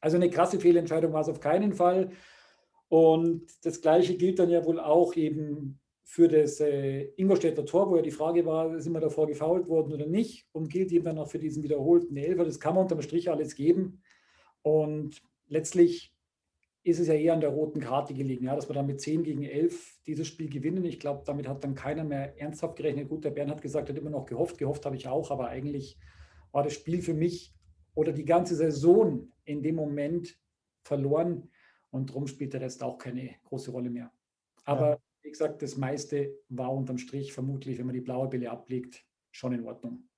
also 0.00 0.16
eine 0.16 0.30
krasse 0.30 0.60
Fehlentscheidung 0.60 1.12
war 1.12 1.22
es 1.22 1.28
auf 1.28 1.40
keinen 1.40 1.72
Fall. 1.72 2.10
Und 2.88 3.46
das 3.64 3.80
Gleiche 3.80 4.16
gilt 4.16 4.38
dann 4.38 4.50
ja 4.50 4.64
wohl 4.64 4.80
auch 4.80 5.14
eben 5.14 5.80
für 6.02 6.28
das 6.28 6.60
äh, 6.60 7.12
Ingolstädter 7.16 7.64
Tor, 7.64 7.88
wo 7.88 7.96
ja 7.96 8.02
die 8.02 8.10
Frage 8.10 8.44
war, 8.44 8.80
sind 8.80 8.92
wir 8.92 9.00
davor 9.00 9.26
gefault 9.28 9.68
worden 9.68 9.92
oder 9.92 10.06
nicht 10.06 10.46
und 10.52 10.68
gilt 10.68 10.90
ihm 10.90 11.04
dann 11.04 11.18
auch 11.18 11.28
für 11.28 11.38
diesen 11.38 11.62
wiederholten 11.62 12.16
Elfer. 12.16 12.44
Das 12.44 12.58
kann 12.58 12.74
man 12.74 12.82
unterm 12.82 13.02
Strich 13.02 13.30
alles 13.30 13.54
geben. 13.54 14.02
Und 14.62 15.22
letztlich 15.46 16.12
ist 16.82 16.98
es 16.98 17.08
ja 17.08 17.14
eher 17.14 17.34
an 17.34 17.40
der 17.40 17.50
roten 17.50 17.80
Karte 17.80 18.14
gelegen, 18.14 18.46
ja, 18.46 18.54
dass 18.54 18.68
wir 18.68 18.74
dann 18.74 18.86
mit 18.86 19.00
10 19.00 19.22
gegen 19.22 19.42
11 19.42 20.00
dieses 20.06 20.26
Spiel 20.26 20.48
gewinnen. 20.48 20.84
Ich 20.84 20.98
glaube, 20.98 21.22
damit 21.26 21.46
hat 21.46 21.62
dann 21.62 21.74
keiner 21.74 22.04
mehr 22.04 22.38
ernsthaft 22.40 22.76
gerechnet. 22.76 23.08
Gut, 23.08 23.24
der 23.24 23.30
Bernhard 23.30 23.60
gesagt, 23.60 23.90
hat 23.90 23.98
immer 23.98 24.10
noch 24.10 24.24
gehofft. 24.24 24.58
Gehofft 24.58 24.86
habe 24.86 24.96
ich 24.96 25.06
auch, 25.06 25.30
aber 25.30 25.48
eigentlich 25.48 25.98
war 26.52 26.62
das 26.62 26.72
Spiel 26.72 27.02
für 27.02 27.14
mich 27.14 27.54
oder 27.94 28.12
die 28.12 28.24
ganze 28.24 28.56
Saison 28.56 29.30
in 29.44 29.62
dem 29.62 29.74
Moment 29.74 30.38
verloren 30.82 31.50
und 31.90 32.10
darum 32.10 32.26
spielt 32.26 32.54
der 32.54 32.62
Rest 32.62 32.82
auch 32.82 32.98
keine 32.98 33.34
große 33.44 33.70
Rolle 33.70 33.90
mehr. 33.90 34.10
Aber 34.64 34.90
ja. 34.90 34.98
wie 35.22 35.30
gesagt, 35.30 35.62
das 35.62 35.76
meiste 35.76 36.34
war 36.48 36.72
unterm 36.72 36.98
Strich 36.98 37.32
vermutlich, 37.32 37.78
wenn 37.78 37.86
man 37.86 37.94
die 37.94 38.00
blaue 38.00 38.28
Bille 38.28 38.50
ablegt, 38.50 39.04
schon 39.32 39.52
in 39.52 39.64
Ordnung. 39.64 40.08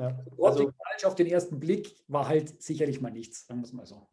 Ja. 0.00 0.18
Also, 0.42 0.70
falsch 0.70 1.04
auf 1.04 1.14
den 1.14 1.26
ersten 1.26 1.60
Blick 1.60 1.94
war 2.08 2.26
halt 2.26 2.62
sicherlich 2.62 3.02
mal 3.02 3.10
nichts, 3.10 3.46
sagen 3.46 3.60
wir 3.60 3.66
es 3.66 3.72
mal 3.74 3.84
so. 3.84 4.08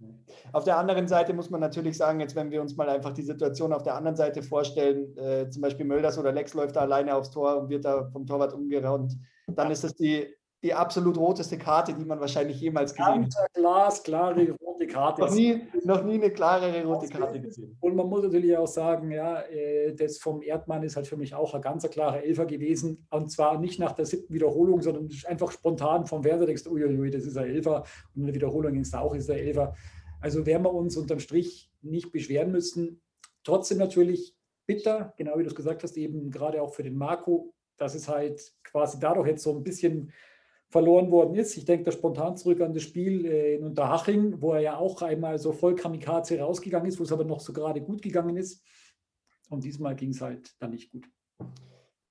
Auf 0.51 0.65
der 0.65 0.77
anderen 0.77 1.07
Seite 1.07 1.33
muss 1.33 1.49
man 1.49 1.61
natürlich 1.61 1.95
sagen, 1.95 2.19
jetzt 2.19 2.35
wenn 2.35 2.51
wir 2.51 2.61
uns 2.61 2.75
mal 2.75 2.89
einfach 2.89 3.13
die 3.13 3.21
Situation 3.21 3.71
auf 3.71 3.83
der 3.83 3.95
anderen 3.95 4.17
Seite 4.17 4.43
vorstellen, 4.43 5.17
äh, 5.17 5.49
zum 5.49 5.61
Beispiel 5.61 5.85
Mölders 5.85 6.17
oder 6.17 6.33
Lex 6.33 6.53
läuft 6.53 6.75
da 6.75 6.81
alleine 6.81 7.15
aufs 7.15 7.31
Tor 7.31 7.57
und 7.57 7.69
wird 7.69 7.85
da 7.85 8.09
vom 8.11 8.25
Torwart 8.25 8.53
umgeraunt, 8.53 9.13
dann 9.47 9.71
ist 9.71 9.85
das 9.85 9.95
die 9.95 10.27
die 10.63 10.73
absolut 10.73 11.17
roteste 11.17 11.57
Karte, 11.57 11.93
die 11.93 12.05
man 12.05 12.19
wahrscheinlich 12.19 12.59
jemals 12.59 12.95
gesehen 12.95 13.25
hat. 13.25 13.53
Glasklare 13.53 14.55
rote 14.59 14.87
Karte. 14.87 15.21
Noch 15.21 15.31
nie, 15.31 15.61
noch 15.83 16.03
nie 16.03 16.15
eine 16.15 16.31
klarere 16.31 16.83
rote 16.83 17.07
Karte 17.07 17.39
gesehen. 17.39 17.77
Und 17.79 17.95
man 17.95 18.07
muss 18.07 18.23
natürlich 18.23 18.57
auch 18.57 18.67
sagen, 18.67 19.11
ja, 19.11 19.41
äh, 19.41 19.93
das 19.93 20.17
vom 20.17 20.41
Erdmann 20.41 20.83
ist 20.83 20.95
halt 20.95 21.07
für 21.07 21.17
mich 21.17 21.35
auch 21.35 21.53
ein 21.53 21.61
ganz 21.61 21.87
klarer 21.89 22.23
Elfer 22.23 22.45
gewesen. 22.45 23.07
Und 23.11 23.31
zwar 23.31 23.59
nicht 23.59 23.79
nach 23.79 23.93
der 23.93 24.05
siebten 24.05 24.33
Wiederholung, 24.33 24.81
sondern 24.81 25.09
einfach 25.27 25.51
spontan 25.51 26.05
vom 26.07 26.23
Werder 26.23 26.47
denkst, 26.47 26.65
uiuiui, 26.65 27.11
das 27.11 27.25
ist 27.25 27.37
ein 27.37 27.49
Elfer. 27.49 27.83
Und 28.15 28.21
in 28.21 28.25
der 28.25 28.35
Wiederholung 28.35 28.75
ist 28.79 28.95
auch 28.95 29.13
ist 29.13 29.29
der 29.29 29.39
Elfer. 29.39 29.75
Also 30.21 30.45
werden 30.47 30.63
wir 30.63 30.73
uns 30.73 30.97
unterm 30.97 31.19
Strich 31.19 31.71
nicht 31.81 32.11
beschweren 32.11 32.51
müssen. 32.51 33.01
Trotzdem 33.43 33.77
natürlich 33.77 34.35
bitter, 34.65 35.13
genau 35.17 35.37
wie 35.37 35.43
du 35.43 35.49
es 35.49 35.55
gesagt 35.55 35.83
hast, 35.83 35.95
eben 35.97 36.31
gerade 36.31 36.61
auch 36.61 36.73
für 36.73 36.83
den 36.83 36.97
Marco, 36.97 37.53
dass 37.77 37.93
es 37.93 38.09
halt 38.09 38.53
quasi 38.63 38.99
dadurch 38.99 39.27
jetzt 39.27 39.43
so 39.43 39.55
ein 39.55 39.63
bisschen 39.63 40.11
verloren 40.69 41.11
worden 41.11 41.35
ist. 41.35 41.55
Ich 41.57 41.65
denke 41.65 41.85
da 41.85 41.91
spontan 41.91 42.35
zurück 42.35 42.61
an 42.61 42.73
das 42.73 42.83
Spiel 42.83 43.25
äh, 43.25 43.55
in 43.55 43.63
Unterhaching, 43.63 44.41
wo 44.41 44.53
er 44.53 44.59
ja 44.59 44.77
auch 44.77 45.01
einmal 45.01 45.39
so 45.39 45.51
voll 45.53 45.75
Kamikaze 45.75 46.39
rausgegangen 46.39 46.87
ist, 46.87 46.99
wo 46.99 47.03
es 47.03 47.11
aber 47.11 47.23
noch 47.23 47.39
so 47.39 47.53
gerade 47.53 47.81
gut 47.81 48.01
gegangen 48.01 48.37
ist. 48.37 48.63
Und 49.49 49.63
diesmal 49.63 49.95
ging 49.95 50.09
es 50.09 50.21
halt 50.21 50.55
dann 50.59 50.71
nicht 50.71 50.91
gut. 50.91 51.09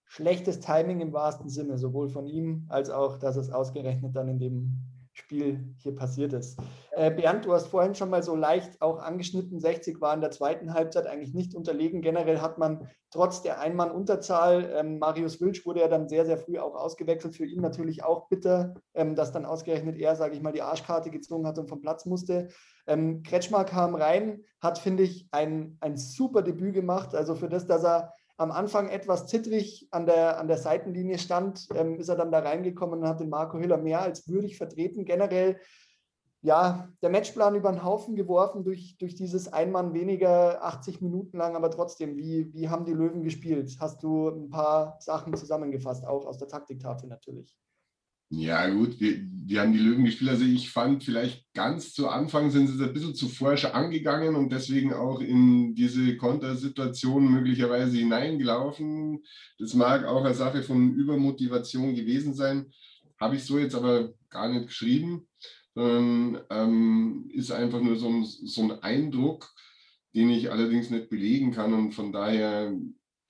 Schlechtes 0.07 0.61
Timing 0.61 1.01
im 1.01 1.13
wahrsten 1.13 1.51
Sinne, 1.51 1.77
sowohl 1.77 2.09
von 2.09 2.27
ihm 2.27 2.65
als 2.69 2.89
auch, 2.89 3.19
dass 3.19 3.37
es 3.37 3.51
ausgerechnet 3.51 4.17
dann 4.17 4.29
in 4.29 4.39
dem 4.39 4.96
Spiel 5.17 5.75
hier 5.79 5.95
passiert 5.95 6.35
ist. 6.35 6.61
Äh, 6.93 7.11
Bernd, 7.11 7.47
du 7.47 7.53
hast 7.55 7.69
vorhin 7.69 7.95
schon 7.95 8.11
mal 8.11 8.23
so 8.23 8.37
leicht 8.37 8.81
auch 8.83 8.99
angeschnitten, 8.99 9.59
60 9.59 9.99
war 10.01 10.13
in 10.13 10.21
der 10.21 10.31
zweiten 10.31 10.75
Halbzeit 10.75 11.07
eigentlich 11.07 11.33
nicht 11.33 11.55
unterlegen. 11.55 12.03
Generell 12.03 12.41
hat 12.41 12.59
man 12.59 12.89
trotz 13.11 13.41
der 13.41 13.59
Einmann-Unterzahl, 13.59 14.71
ähm, 14.77 14.99
Marius 14.99 15.41
Wilsch 15.41 15.65
wurde 15.65 15.81
ja 15.81 15.89
dann 15.89 16.09
sehr, 16.09 16.27
sehr 16.27 16.37
früh 16.37 16.59
auch 16.59 16.75
ausgewechselt, 16.75 17.35
für 17.35 17.47
ihn 17.47 17.63
natürlich 17.63 18.05
auch 18.05 18.29
bitter, 18.29 18.75
ähm, 18.95 19.15
dass 19.15 19.33
dann 19.33 19.47
ausgerechnet 19.47 19.97
er, 19.97 20.17
sage 20.17 20.35
ich 20.35 20.43
mal, 20.43 20.53
die 20.53 20.63
Arschkarte 20.63 21.11
gezogen 21.11 21.47
hat 21.47 21.59
und 21.59 21.69
vom 21.69 21.81
Platz 21.81 22.05
musste. 22.05 22.49
Ähm, 22.87 23.23
Kretschmer 23.23 23.65
kam 23.65 23.95
rein, 23.95 24.43
hat, 24.61 24.79
finde 24.79 25.03
ich, 25.03 25.29
ein, 25.31 25.79
ein 25.81 25.97
super 25.97 26.43
Debüt 26.43 26.75
gemacht. 26.75 27.15
Also 27.15 27.35
für 27.35 27.49
das, 27.49 27.67
dass 27.67 27.85
er 27.85 28.13
am 28.37 28.51
Anfang 28.51 28.89
etwas 28.89 29.27
zittrig 29.27 29.89
an 29.91 30.07
der, 30.07 30.39
an 30.39 30.49
der 30.49 30.59
Seitenlinie 30.59 31.19
stand, 31.19 31.69
ähm, 31.75 31.99
ist 31.99 32.09
er 32.09 32.17
dann 32.17 32.31
da 32.31 32.41
reingekommen 32.41 33.01
und 33.01 33.09
hat 33.09 33.21
den 33.21 33.31
Marco 33.31 33.59
Hiller 33.59 33.79
mehr 33.79 34.03
als 34.03 34.29
würdig 34.29 34.57
vertreten. 34.57 35.05
Generell, 35.05 35.59
ja, 36.43 36.89
der 37.03 37.11
Matchplan 37.11 37.55
über 37.55 37.73
den 37.73 37.83
Haufen 37.83 38.15
geworfen 38.15 38.63
durch, 38.63 38.99
durch 38.99 39.15
dieses 39.15 39.53
Einmann 39.53 39.95
weniger, 39.95 40.63
80 40.63 41.01
Minuten 41.01 41.39
lang, 41.39 41.57
aber 41.57 41.71
trotzdem, 41.71 42.17
wie, 42.17 42.53
wie 42.53 42.69
haben 42.69 42.85
die 42.85 42.93
Löwen 42.93 43.23
gespielt? 43.23 43.77
Hast 43.81 44.03
du 44.03 44.29
ein 44.29 44.51
paar 44.51 44.97
Sachen 45.01 45.35
zusammengefasst, 45.35 46.07
auch 46.07 46.27
aus 46.27 46.39
der 46.39 46.49
Taktiktafel 46.49 47.09
natürlich? 47.09 47.57
Ja, 48.29 48.69
gut, 48.69 48.99
wir, 49.01 49.21
wir 49.47 49.61
haben 49.61 49.73
die 49.73 49.79
Löwen 49.79 50.05
gespielt. 50.05 50.31
Also 50.31 50.45
ich 50.45 50.71
fand 50.71 51.05
vielleicht 51.05 51.47
ganz 51.55 51.95
zu 51.95 52.09
Anfang 52.09 52.51
sind 52.51 52.67
sie 52.67 52.83
ein 52.83 52.93
bisschen 52.93 53.15
zu 53.15 53.29
forsch 53.29 53.65
angegangen 53.67 54.35
und 54.35 54.51
deswegen 54.51 54.93
auch 54.93 55.21
in 55.21 55.75
diese 55.77 56.17
Kontersituation 56.17 57.31
möglicherweise 57.31 57.97
hineingelaufen. 57.97 59.23
Das 59.59 59.75
mag 59.75 60.05
auch 60.05 60.25
eine 60.25 60.35
Sache 60.35 60.63
von 60.65 60.95
Übermotivation 60.95 61.95
gewesen 61.95 62.35
sein. 62.35 62.73
Habe 63.21 63.37
ich 63.37 63.45
so 63.45 63.59
jetzt 63.59 63.77
aber 63.77 64.13
gar 64.29 64.49
nicht 64.49 64.67
geschrieben, 64.67 65.29
sondern 65.75 66.43
ähm, 66.51 67.31
ist 67.33 67.53
einfach 67.53 67.81
nur 67.81 67.97
so 67.97 68.09
ein, 68.09 68.25
so 68.25 68.63
ein 68.63 68.73
Eindruck, 68.83 69.49
den 70.17 70.31
ich 70.31 70.51
allerdings 70.51 70.91
nicht 70.91 71.11
belegen 71.11 71.53
kann 71.53 71.73
und 71.73 71.93
von 71.93 72.11
daher 72.13 72.75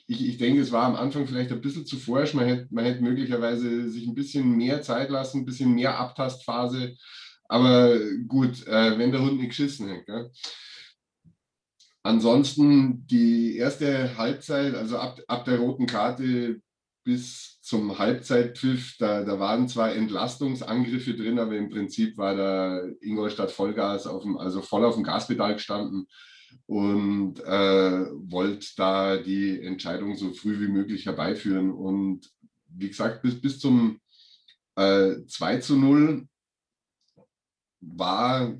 ich, 0.07 0.27
ich 0.27 0.39
denke, 0.39 0.61
es 0.61 0.73
war 0.73 0.85
am 0.85 0.97
Anfang 0.97 1.27
vielleicht 1.27 1.53
ein 1.53 1.61
bisschen 1.61 1.87
zu 1.87 1.97
forsch. 1.97 2.35
Man 2.35 2.47
hätte, 2.47 2.69
man 2.71 2.85
hätte 2.85 3.03
möglicherweise 3.03 3.89
sich 3.91 4.07
ein 4.07 4.15
bisschen 4.15 4.57
mehr 4.57 4.83
Zeit 4.83 5.11
lassen, 5.11 5.41
ein 5.41 5.45
bisschen 5.45 5.75
mehr 5.75 5.99
Abtastphase. 5.99 6.97
Aber 7.49 7.99
gut, 8.27 8.67
äh, 8.67 8.99
wenn 8.99 9.13
der 9.13 9.23
Hund 9.23 9.39
nicht 9.39 9.51
geschissen 9.51 9.91
hat. 9.91 10.07
Gell? 10.07 10.31
Ansonsten 12.03 13.07
die 13.07 13.57
erste 13.57 14.17
Halbzeit, 14.17 14.75
also 14.75 14.99
ab, 14.99 15.21
ab 15.27 15.45
der 15.45 15.59
roten 15.59 15.87
Karte 15.87 16.61
bis 17.05 17.61
zum 17.63 17.99
Halbzeitpfiff, 17.99 18.97
da, 18.99 19.23
da 19.25 19.41
waren 19.41 19.69
zwar 19.69 19.93
Entlastungsangriffe 19.93 21.15
drin, 21.15 21.41
aber 21.41 21.57
im 21.57 21.69
Prinzip 21.69 22.17
war 22.17 22.37
da 22.37 22.83
Ingolstadt 23.01 23.51
Vollgas 23.51 24.07
auf 24.07 24.23
dem, 24.23 24.37
also 24.37 24.63
voll 24.63 24.85
auf 24.85 24.95
dem 24.95 25.03
Gaspedal 25.03 25.55
gestanden 25.55 26.07
und 26.67 27.41
äh, 27.41 28.07
wollte 28.31 28.67
da 28.77 29.17
die 29.17 29.61
Entscheidung 29.61 30.17
so 30.17 30.33
früh 30.33 30.61
wie 30.61 30.73
möglich 30.73 31.07
herbeiführen. 31.07 31.71
Und 31.71 32.31
wie 32.69 32.89
gesagt, 32.89 33.23
bis, 33.23 33.41
bis 33.41 33.59
zum 33.59 34.01
äh, 34.77 35.17
2 35.27 35.59
zu 35.59 35.77
0 35.77 36.27
war, 37.81 38.55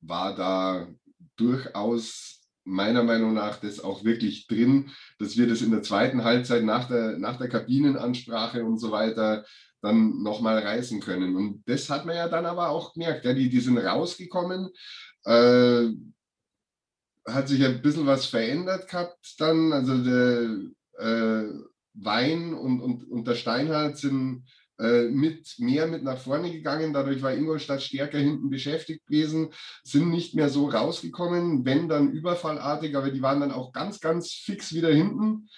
war 0.00 0.34
da 0.34 0.88
durchaus 1.36 2.40
meiner 2.64 3.02
Meinung 3.02 3.34
nach 3.34 3.58
das 3.60 3.80
auch 3.80 4.04
wirklich 4.04 4.46
drin, 4.46 4.90
dass 5.18 5.36
wir 5.36 5.48
das 5.48 5.62
in 5.62 5.70
der 5.70 5.82
zweiten 5.82 6.24
Halbzeit 6.24 6.64
nach 6.64 6.88
der, 6.88 7.18
nach 7.18 7.38
der 7.38 7.48
Kabinenansprache 7.48 8.64
und 8.64 8.78
so 8.78 8.90
weiter 8.90 9.44
dann 9.80 10.22
nochmal 10.22 10.58
reißen 10.58 11.00
können. 11.00 11.36
Und 11.36 11.62
das 11.66 11.88
hat 11.88 12.04
man 12.04 12.16
ja 12.16 12.28
dann 12.28 12.46
aber 12.46 12.68
auch 12.68 12.92
gemerkt. 12.92 13.24
Ja, 13.24 13.32
die, 13.32 13.48
die 13.48 13.60
sind 13.60 13.78
rausgekommen. 13.78 14.68
Äh, 15.24 15.88
hat 17.32 17.48
sich 17.48 17.64
ein 17.64 17.82
bisschen 17.82 18.06
was 18.06 18.26
verändert 18.26 18.88
gehabt 18.88 19.34
dann. 19.38 19.72
Also 19.72 19.98
der 20.02 20.60
äh, 20.98 21.48
Wein 21.94 22.54
und, 22.54 22.80
und, 22.80 23.04
und 23.10 23.26
der 23.26 23.34
Steinhardt 23.34 23.98
sind 23.98 24.44
äh, 24.78 25.08
mit 25.08 25.56
mehr 25.58 25.86
mit 25.86 26.02
nach 26.02 26.18
vorne 26.18 26.50
gegangen. 26.50 26.92
Dadurch 26.92 27.22
war 27.22 27.34
Ingolstadt 27.34 27.82
stärker 27.82 28.18
hinten 28.18 28.48
beschäftigt 28.48 29.06
gewesen, 29.06 29.50
sind 29.84 30.08
nicht 30.10 30.34
mehr 30.34 30.48
so 30.48 30.68
rausgekommen, 30.68 31.64
wenn 31.64 31.88
dann 31.88 32.12
überfallartig, 32.12 32.96
aber 32.96 33.10
die 33.10 33.22
waren 33.22 33.40
dann 33.40 33.52
auch 33.52 33.72
ganz, 33.72 34.00
ganz 34.00 34.32
fix 34.32 34.72
wieder 34.72 34.90
hinten. 34.90 35.48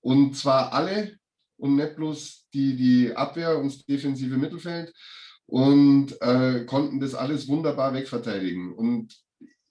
Und 0.00 0.36
zwar 0.36 0.72
alle 0.72 1.16
und 1.58 1.76
nicht 1.76 1.96
bloß 1.96 2.48
die, 2.54 2.74
die 2.76 3.14
Abwehr 3.14 3.58
und 3.58 3.66
das 3.66 3.84
defensive 3.84 4.36
Mittelfeld 4.36 4.92
und 5.46 6.20
äh, 6.22 6.64
konnten 6.64 6.98
das 6.98 7.14
alles 7.14 7.48
wunderbar 7.48 7.92
wegverteidigen. 7.92 8.72
Und 8.72 9.14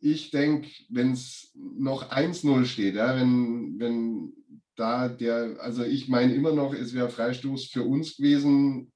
ich 0.01 0.31
denke, 0.31 0.69
wenn 0.89 1.13
es 1.13 1.51
noch 1.53 2.11
1-0 2.11 2.65
steht, 2.65 2.95
ja, 2.95 3.15
wenn, 3.15 3.79
wenn 3.79 4.33
da 4.75 5.07
der, 5.07 5.57
also 5.59 5.83
ich 5.83 6.07
meine 6.07 6.33
immer 6.33 6.53
noch, 6.53 6.73
es 6.73 6.93
wäre 6.93 7.09
Freistoß 7.09 7.67
für 7.67 7.83
uns 7.83 8.17
gewesen. 8.17 8.91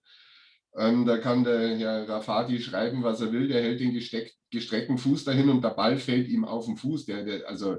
Ähm, 0.75 1.05
da 1.05 1.19
kann 1.19 1.43
der 1.43 1.77
Herr 1.77 2.09
Rafati 2.09 2.59
schreiben, 2.59 3.03
was 3.03 3.21
er 3.21 3.31
will, 3.31 3.47
der 3.47 3.61
hält 3.61 3.79
den 3.79 3.93
gesteck, 3.93 4.33
gestreckten 4.51 4.97
Fuß 4.97 5.23
dahin 5.23 5.49
und 5.49 5.63
der 5.63 5.69
Ball 5.69 5.97
fällt 5.97 6.27
ihm 6.27 6.43
auf 6.43 6.65
den 6.65 6.75
Fuß. 6.75 7.05
Der, 7.05 7.23
der, 7.23 7.47
also 7.47 7.77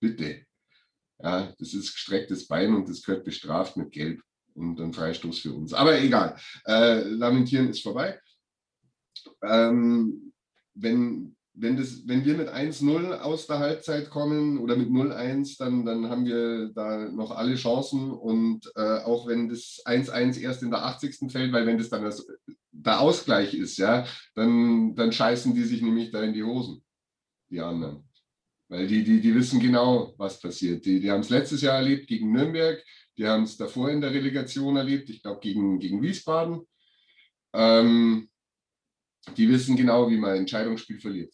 bitte. 0.00 0.44
Ja, 1.18 1.54
das 1.58 1.72
ist 1.72 1.94
gestrecktes 1.94 2.46
Bein 2.46 2.74
und 2.74 2.88
das 2.88 3.02
gehört 3.02 3.24
bestraft 3.24 3.76
mit 3.76 3.92
Gelb 3.92 4.20
und 4.54 4.80
ein 4.80 4.92
Freistoß 4.92 5.38
für 5.38 5.52
uns. 5.52 5.72
Aber 5.72 5.98
egal, 5.98 6.36
äh, 6.66 7.02
Lamentieren 7.04 7.68
ist 7.68 7.82
vorbei. 7.82 8.20
Ähm, 9.42 10.32
wenn, 10.74 11.35
wenn, 11.58 11.76
das, 11.76 12.06
wenn 12.06 12.24
wir 12.24 12.36
mit 12.36 12.48
1-0 12.48 13.18
aus 13.18 13.46
der 13.46 13.58
Halbzeit 13.58 14.10
kommen 14.10 14.58
oder 14.58 14.76
mit 14.76 14.90
0-1, 14.90 15.56
dann, 15.58 15.86
dann 15.86 16.10
haben 16.10 16.26
wir 16.26 16.68
da 16.74 17.08
noch 17.08 17.30
alle 17.30 17.54
Chancen. 17.54 18.10
Und 18.10 18.70
äh, 18.76 18.98
auch 18.98 19.26
wenn 19.26 19.48
das 19.48 19.80
1-1 19.86 20.38
erst 20.38 20.62
in 20.62 20.70
der 20.70 20.84
80. 20.84 21.32
fällt, 21.32 21.52
weil 21.52 21.66
wenn 21.66 21.78
das 21.78 21.88
dann 21.88 22.04
das, 22.04 22.26
der 22.72 23.00
Ausgleich 23.00 23.54
ist, 23.54 23.78
ja, 23.78 24.06
dann, 24.34 24.94
dann 24.94 25.12
scheißen 25.12 25.54
die 25.54 25.64
sich 25.64 25.80
nämlich 25.80 26.10
da 26.10 26.22
in 26.22 26.34
die 26.34 26.44
Hosen, 26.44 26.84
die 27.48 27.60
anderen. 27.60 28.06
Weil 28.68 28.86
die, 28.86 29.02
die, 29.02 29.20
die 29.20 29.34
wissen 29.34 29.58
genau, 29.58 30.12
was 30.18 30.38
passiert. 30.38 30.84
Die, 30.84 31.00
die 31.00 31.10
haben 31.10 31.20
es 31.20 31.30
letztes 31.30 31.62
Jahr 31.62 31.76
erlebt 31.76 32.06
gegen 32.06 32.32
Nürnberg, 32.32 32.82
die 33.16 33.26
haben 33.26 33.44
es 33.44 33.56
davor 33.56 33.90
in 33.90 34.02
der 34.02 34.12
Relegation 34.12 34.76
erlebt, 34.76 35.08
ich 35.08 35.22
glaube 35.22 35.40
gegen, 35.40 35.78
gegen 35.78 36.02
Wiesbaden. 36.02 36.66
Ähm, 37.54 38.28
die 39.36 39.48
wissen 39.48 39.74
genau, 39.74 40.10
wie 40.10 40.18
man 40.18 40.32
ein 40.32 40.40
Entscheidungsspiel 40.40 41.00
verliert. 41.00 41.32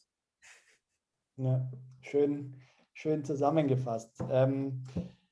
Ja, 1.37 1.69
schön, 2.01 2.55
schön 2.93 3.25
zusammengefasst. 3.25 4.23
Ähm, 4.31 4.85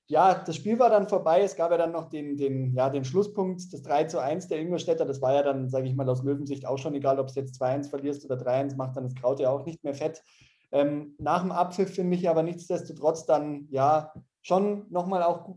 ja, 0.07 0.43
das 0.43 0.57
Spiel 0.57 0.79
war 0.79 0.91
dann 0.91 1.09
vorbei. 1.09 1.43
Es 1.43 1.55
gab 1.55 1.71
ja 1.71 1.77
dann 1.77 1.93
noch 1.93 2.09
den, 2.09 2.37
den, 2.37 2.75
ja, 2.75 2.91
den 2.91 3.05
Schlusspunkt, 3.05 3.73
das 3.73 3.83
3 3.83 4.05
zu 4.05 4.19
1 4.19 4.49
der 4.49 4.59
Ingolstädter. 4.59 5.05
Das 5.05 5.23
war 5.23 5.35
ja 5.35 5.43
dann, 5.43 5.69
sage 5.69 5.87
ich 5.87 5.95
mal, 5.95 6.09
aus 6.09 6.25
Löwensicht 6.25 6.67
auch 6.67 6.79
schon 6.79 6.95
egal, 6.95 7.21
ob 7.21 7.29
es 7.29 7.37
jetzt 7.37 7.63
2-1 7.63 7.91
verlierst 7.91 8.25
oder 8.25 8.37
3-1 8.37 8.77
macht, 8.77 8.97
dann 8.97 9.05
das 9.05 9.15
Kraut 9.15 9.39
ja 9.39 9.51
auch 9.51 9.65
nicht 9.65 9.85
mehr 9.85 9.95
fett. 9.95 10.23
Ähm, 10.73 11.15
nach 11.19 11.43
dem 11.43 11.53
Abpfiff 11.53 11.95
finde 11.95 12.17
ich 12.17 12.29
aber 12.29 12.43
nichtsdestotrotz 12.43 13.27
dann 13.27 13.69
ja 13.71 14.13
schon 14.43 14.87
nochmal 14.91 15.23
auch 15.23 15.55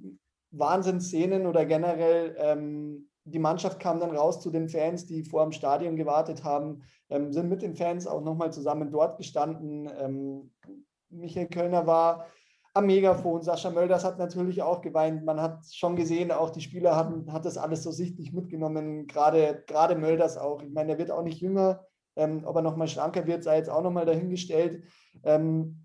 Wahnsinnsszenen 0.51 1.47
oder 1.47 1.65
generell 1.65 2.35
ähm, 2.38 3.09
die 3.25 3.39
Mannschaft 3.39 3.79
kam 3.79 3.99
dann 3.99 4.15
raus 4.15 4.41
zu 4.41 4.51
den 4.51 4.69
Fans, 4.69 5.05
die 5.05 5.23
vor 5.23 5.43
dem 5.43 5.51
Stadion 5.51 5.95
gewartet 5.95 6.43
haben, 6.43 6.83
ähm, 7.09 7.31
sind 7.31 7.49
mit 7.49 7.61
den 7.61 7.75
Fans 7.75 8.07
auch 8.07 8.21
nochmal 8.21 8.51
zusammen 8.51 8.91
dort 8.91 9.17
gestanden. 9.17 9.89
Ähm, 9.97 10.51
Michael 11.09 11.47
Kölner 11.47 11.87
war 11.87 12.25
am 12.73 12.87
Megafon, 12.87 13.43
Sascha 13.43 13.69
Mölders 13.69 14.03
hat 14.03 14.17
natürlich 14.17 14.61
auch 14.63 14.81
geweint. 14.81 15.23
Man 15.23 15.39
hat 15.39 15.63
schon 15.71 15.95
gesehen, 15.95 16.31
auch 16.31 16.49
die 16.49 16.61
Spieler 16.61 16.95
hatten, 16.95 17.31
hat 17.31 17.45
das 17.45 17.57
alles 17.57 17.83
so 17.83 17.91
sichtlich 17.91 18.33
mitgenommen, 18.33 19.05
gerade, 19.05 19.63
gerade 19.67 19.95
Mölders 19.95 20.37
auch. 20.37 20.61
Ich 20.63 20.71
meine, 20.71 20.93
er 20.93 20.97
wird 20.97 21.11
auch 21.11 21.23
nicht 21.23 21.39
jünger, 21.39 21.85
ähm, 22.15 22.41
ob 22.45 22.55
er 22.55 22.61
nochmal 22.63 22.87
schlanker 22.87 23.27
wird, 23.27 23.43
sei 23.43 23.57
jetzt 23.57 23.69
auch 23.69 23.83
nochmal 23.83 24.05
dahingestellt. 24.05 24.83
Ähm, 25.23 25.82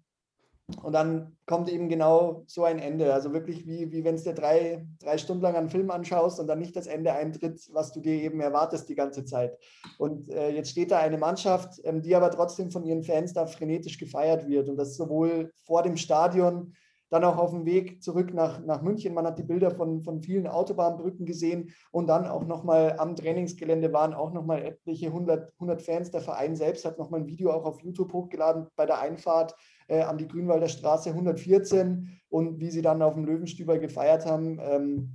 und 0.83 0.93
dann 0.93 1.37
kommt 1.47 1.71
eben 1.71 1.89
genau 1.89 2.45
so 2.47 2.65
ein 2.65 2.79
Ende. 2.79 3.15
Also 3.15 3.33
wirklich 3.33 3.67
wie, 3.67 3.91
wie 3.91 4.05
wenn 4.05 4.17
es 4.17 4.25
dir 4.25 4.35
drei, 4.35 4.87
drei 5.01 5.17
Stunden 5.17 5.43
lang 5.43 5.57
einen 5.57 5.71
Film 5.71 5.91
anschaust 5.91 6.39
und 6.41 6.47
dann 6.47 6.59
nicht 6.59 6.77
das 6.77 6.87
Ende 6.87 7.13
eintritt, 7.13 7.69
was 7.73 7.93
du 7.93 8.01
dir 8.01 8.13
eben 8.13 8.41
erwartest 8.41 8.89
die 8.89 8.95
ganze 8.95 9.25
Zeit. 9.25 9.57
Und 9.99 10.31
äh, 10.31 10.51
jetzt 10.51 10.71
steht 10.71 10.91
da 10.91 10.99
eine 10.99 11.17
Mannschaft, 11.17 11.81
ähm, 11.85 12.03
die 12.03 12.15
aber 12.15 12.31
trotzdem 12.31 12.71
von 12.71 12.85
ihren 12.85 13.03
Fans 13.03 13.33
da 13.33 13.47
frenetisch 13.47 13.99
gefeiert 13.99 14.47
wird. 14.47 14.69
Und 14.69 14.77
das 14.77 14.97
sowohl 14.97 15.53
vor 15.65 15.83
dem 15.83 15.97
Stadion 15.97 16.75
dann 17.11 17.25
auch 17.25 17.39
auf 17.39 17.53
dem 17.53 17.65
Weg 17.65 18.03
zurück 18.03 18.35
nach, 18.35 18.61
nach 18.61 18.83
München. 18.83 19.15
Man 19.15 19.27
hat 19.27 19.39
die 19.39 19.45
Bilder 19.45 19.71
von, 19.71 20.03
von 20.03 20.21
vielen 20.21 20.47
Autobahnbrücken 20.47 21.25
gesehen 21.25 21.73
und 21.91 22.07
dann 22.07 22.27
auch 22.27 22.45
nochmal 22.45 22.97
am 22.99 23.17
Trainingsgelände 23.17 23.91
waren 23.95 24.13
auch 24.13 24.35
nochmal 24.35 24.63
etliche 24.63 25.07
100, 25.07 25.51
100 25.55 25.81
Fans. 25.81 26.11
Der 26.11 26.21
Verein 26.21 26.55
selbst 26.55 26.85
hat 26.85 26.99
nochmal 26.99 27.21
ein 27.21 27.27
Video 27.27 27.53
auch 27.53 27.65
auf 27.65 27.81
YouTube 27.81 28.13
hochgeladen 28.13 28.67
bei 28.77 28.85
der 28.85 29.01
Einfahrt 29.01 29.55
äh, 29.88 30.02
an 30.02 30.18
die 30.18 30.28
Grünwalder 30.28 30.68
Straße 30.68 31.11
114 31.11 32.21
und 32.28 32.61
wie 32.61 32.71
sie 32.71 32.83
dann 32.83 33.02
auf 33.02 33.14
dem 33.14 33.25
Löwenstüber 33.25 33.78
gefeiert 33.78 34.26
haben. 34.26 34.59
Ähm, 34.61 35.14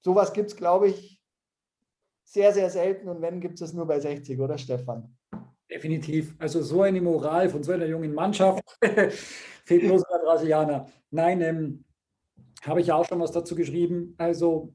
sowas 0.00 0.32
gibt 0.32 0.50
es, 0.50 0.56
glaube 0.56 0.88
ich, 0.88 1.20
sehr, 2.24 2.52
sehr 2.52 2.70
selten 2.70 3.08
und 3.08 3.22
wenn, 3.22 3.40
gibt 3.40 3.60
es 3.60 3.72
nur 3.72 3.86
bei 3.86 3.98
60, 3.98 4.38
oder 4.38 4.58
Stefan? 4.58 5.16
Definitiv. 5.70 6.34
Also 6.38 6.62
so 6.62 6.82
eine 6.82 7.00
Moral 7.00 7.48
von 7.48 7.62
so 7.62 7.72
einer 7.72 7.86
jungen 7.86 8.12
Mannschaft 8.12 8.64
fehlt 9.64 9.82
bloß 9.82 10.02
bei 10.02 10.18
Brasilianer. 10.18 10.86
Nein, 11.10 11.40
ähm, 11.40 11.84
habe 12.62 12.80
ich 12.80 12.92
auch 12.92 13.06
schon 13.06 13.20
was 13.20 13.32
dazu 13.32 13.54
geschrieben. 13.54 14.14
Also 14.18 14.74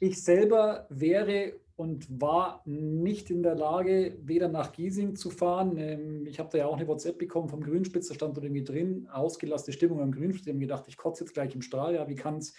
ich 0.00 0.22
selber 0.22 0.86
wäre 0.90 1.60
und 1.78 2.20
war 2.20 2.60
nicht 2.64 3.30
in 3.30 3.44
der 3.44 3.54
Lage, 3.54 4.18
weder 4.24 4.48
nach 4.48 4.72
Giesing 4.72 5.14
zu 5.14 5.30
fahren. 5.30 5.78
Ähm, 5.78 6.26
ich 6.26 6.40
habe 6.40 6.48
da 6.50 6.58
ja 6.58 6.66
auch 6.66 6.76
eine 6.76 6.88
WhatsApp 6.88 7.18
bekommen 7.18 7.48
vom 7.48 7.60
Grünspitz, 7.60 8.08
da 8.08 8.14
stand 8.14 8.36
dort 8.36 8.44
irgendwie 8.44 8.64
drin, 8.64 9.06
ausgelassene 9.12 9.72
Stimmung 9.72 10.00
am 10.00 10.10
Grünspitz. 10.10 10.48
Ich 10.48 10.52
habe 10.52 10.58
gedacht, 10.58 10.84
ich 10.88 10.96
kotze 10.96 11.22
jetzt 11.22 11.34
gleich 11.34 11.54
im 11.54 11.62
Strahl. 11.62 11.94
Ja, 11.94 12.08
wie 12.08 12.16
kann 12.16 12.38
es 12.38 12.54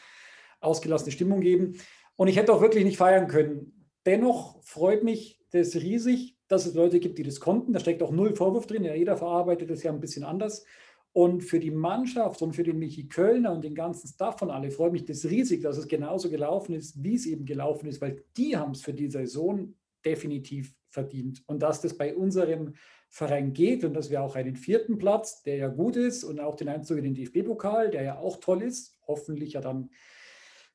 ausgelassene 0.62 1.12
Stimmung 1.12 1.41
geben? 1.41 1.76
Und 2.15 2.30
ich 2.30 2.38
hätte 2.38 2.54
auch 2.54 2.62
wirklich 2.62 2.86
nicht 2.86 2.96
feiern 2.96 3.28
können. 3.28 3.89
Dennoch 4.06 4.63
freut 4.63 5.04
mich 5.04 5.41
das 5.52 5.76
riesig, 5.76 6.38
dass 6.48 6.65
es 6.65 6.74
Leute 6.74 7.02
gibt, 7.02 7.17
die 7.17 7.24
das 7.24 7.41
konnten. 7.41 7.74
Da 7.74 7.82
steckt 7.82 8.02
auch 8.02 8.12
null 8.12 8.38
Vorwurf 8.38 8.67
drin. 8.67 8.86
Ja, 8.86 8.96
jeder 8.96 9.17
verarbeitet 9.17 9.70
das 9.70 9.84
ja 9.84 9.91
ein 9.91 10.00
bisschen 10.00 10.24
anders. 10.24 10.63
Und 11.12 11.41
für 11.41 11.60
die 11.60 11.72
Mannschaft 11.72 12.41
und 12.41 12.54
für 12.54 12.63
den 12.63 12.78
Michi 12.78 13.08
Kölner 13.08 13.52
und 13.52 13.63
den 13.63 13.74
ganzen 13.74 14.08
Staff 14.08 14.39
von 14.39 14.52
alle 14.52 14.69
freut 14.69 14.91
mich 14.91 15.06
das 15.06 15.26
riesig, 15.26 15.62
dass 15.62 15.78
es 15.78 15.88
genauso 15.88 16.30
gelaufen 16.30 16.74
ist, 16.74 17.04
wie 17.04 17.15
es 17.15 17.26
eben 17.26 17.45
gelaufen 17.45 17.88
ist, 17.88 18.00
weil 18.00 18.24
die 18.38 18.56
haben 18.56 18.72
es 18.72 18.82
für 18.82 18.93
die 18.93 19.10
Saison 19.10 19.74
definitiv 20.06 20.74
verdient. 20.89 21.43
Und 21.48 21.62
dass 21.62 21.82
das 21.82 21.98
bei 21.98 22.15
unserem 22.15 22.76
Verein 23.10 23.54
geht 23.54 23.84
und 23.84 23.95
dass 23.95 24.12
wir 24.12 24.22
auch 24.22 24.36
einen 24.36 24.56
vierten 24.56 24.98
Platz, 24.98 25.41
der 25.41 25.56
ja 25.58 25.67
gut 25.67 25.95
ist, 25.95 26.24
und 26.24 26.39
auch 26.39 26.56
den 26.56 26.69
Einzug 26.69 27.00
in 27.00 27.06
den 27.06 27.15
DFB-Pokal, 27.15 27.89
der 27.89 28.04
ja 28.04 28.19
auch 28.19 28.38
toll 28.38 28.62
ist, 28.62 29.00
hoffentlich 29.08 29.54
ja 29.54 29.62
dann 29.62 29.89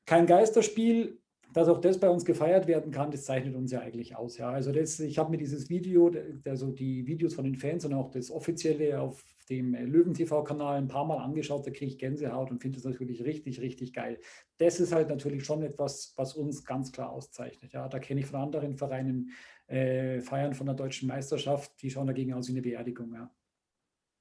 kein 0.05 0.27
Geisterspiel, 0.27 1.21
dass 1.55 1.69
auch 1.69 1.79
das 1.79 1.97
bei 1.97 2.09
uns 2.09 2.25
gefeiert 2.25 2.67
werden 2.67 2.91
kann, 2.91 3.11
das 3.11 3.23
zeichnet 3.23 3.55
uns 3.55 3.71
ja 3.71 3.79
eigentlich 3.79 4.17
aus. 4.17 4.37
Ja. 4.37 4.49
Also 4.49 4.73
das, 4.73 4.99
ich 4.99 5.17
habe 5.17 5.31
mir 5.31 5.37
dieses 5.37 5.69
Video, 5.69 6.11
also 6.43 6.69
die 6.69 7.07
Videos 7.07 7.33
von 7.33 7.45
den 7.45 7.55
Fans 7.55 7.85
und 7.85 7.93
auch 7.93 8.11
das 8.11 8.29
offizielle 8.29 8.99
auf 8.99 9.23
dem 9.49 9.73
Löwen-TV-Kanal 9.73 10.75
ein 10.75 10.89
paar 10.89 11.05
Mal 11.05 11.19
angeschaut, 11.19 11.65
da 11.65 11.71
kriege 11.71 11.85
ich 11.85 11.97
Gänsehaut 11.97 12.51
und 12.51 12.61
finde 12.61 12.75
das 12.75 12.83
natürlich 12.83 13.23
richtig, 13.23 13.61
richtig 13.61 13.93
geil. 13.93 14.19
Das 14.57 14.81
ist 14.81 14.91
halt 14.91 15.07
natürlich 15.07 15.45
schon 15.45 15.61
etwas, 15.61 16.11
was 16.17 16.33
uns 16.33 16.65
ganz 16.65 16.91
klar 16.91 17.09
auszeichnet. 17.09 17.71
Ja. 17.71 17.87
Da 17.87 17.99
kenne 17.99 18.19
ich 18.19 18.25
von 18.25 18.41
anderen 18.41 18.75
Vereinen 18.75 19.29
äh, 19.67 20.19
Feiern 20.19 20.55
von 20.55 20.65
der 20.65 20.75
deutschen 20.75 21.07
Meisterschaft, 21.07 21.81
die 21.81 21.89
schauen 21.89 22.07
dagegen 22.07 22.33
aus 22.33 22.49
wie 22.49 22.51
eine 22.51 22.63
Beerdigung. 22.63 23.13
Ja, 23.13 23.31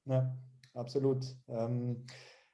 ja 0.05 0.37
absolut. 0.73 1.25
Ähm, 1.49 2.07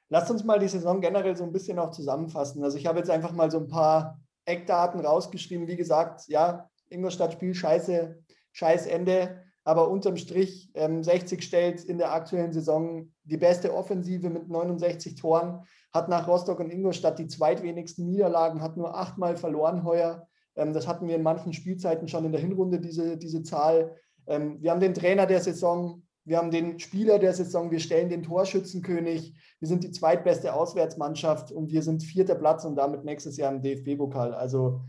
lasst 0.09 0.31
uns 0.31 0.43
mal 0.43 0.59
die 0.59 0.69
Saison 0.69 1.03
generell 1.03 1.37
so 1.37 1.45
ein 1.45 1.53
bisschen 1.53 1.79
auch 1.79 1.91
zusammenfassen. 1.91 2.65
Also 2.65 2.79
ich 2.79 2.87
habe 2.87 2.99
jetzt 2.99 3.11
einfach 3.11 3.33
mal 3.33 3.51
so 3.51 3.59
ein 3.59 3.69
paar 3.69 4.19
Eckdaten 4.51 5.01
rausgeschrieben. 5.01 5.69
Wie 5.69 5.77
gesagt, 5.77 6.29
ja, 6.29 6.69
Ingolstadt 6.89 7.33
Spiel 7.33 7.55
scheiße, 7.55 8.19
scheiß 8.53 8.87
Ende. 8.87 9.43
Aber 9.63 9.89
unterm 9.89 10.17
Strich, 10.17 10.71
ähm, 10.75 11.05
60 11.05 11.43
stellt 11.43 11.85
in 11.85 11.99
der 11.99 12.13
aktuellen 12.13 12.53
Saison 12.53 13.13
die 13.25 13.37
beste 13.37 13.75
Offensive 13.75 14.31
mit 14.31 14.49
69 14.49 15.17
Toren, 15.17 15.65
hat 15.93 16.09
nach 16.09 16.27
Rostock 16.27 16.61
und 16.61 16.71
Ingolstadt 16.71 17.19
die 17.19 17.27
zweitwenigsten 17.27 18.07
Niederlagen, 18.07 18.63
hat 18.63 18.77
nur 18.77 18.97
achtmal 18.97 19.37
verloren 19.37 19.85
heuer. 19.85 20.27
Ähm, 20.57 20.73
das 20.73 20.89
hatten 20.89 21.07
wir 21.09 21.17
in 21.17 21.23
manchen 21.23 21.53
Spielzeiten 21.53 22.09
schon 22.09 22.25
in 22.25 22.33
der 22.33 22.41
Hinrunde, 22.41 22.81
diese, 22.81 23.19
diese 23.19 23.43
Zahl. 23.43 23.97
Ähm, 24.27 24.57
wir 24.61 24.71
haben 24.71 24.81
den 24.81 24.95
Trainer 24.95 25.27
der 25.27 25.41
Saison, 25.41 26.03
wir 26.31 26.39
haben 26.39 26.53
den 26.53 26.79
Spieler 26.79 27.19
der 27.19 27.35
Saison, 27.35 27.73
wir 27.73 27.81
stellen 27.81 28.09
den 28.09 28.23
Torschützenkönig, 28.23 29.35
wir 29.59 29.67
sind 29.67 29.83
die 29.83 29.91
zweitbeste 29.91 30.55
Auswärtsmannschaft 30.55 31.51
und 31.51 31.73
wir 31.73 31.83
sind 31.83 32.05
vierter 32.05 32.37
Platz 32.37 32.65
und 32.65 32.77
damit 32.77 33.05
nächstes 33.05 33.37
Jahr 33.37 33.53
im 33.53 33.61
DFB-Pokal. 33.61 34.33
Also 34.33 34.81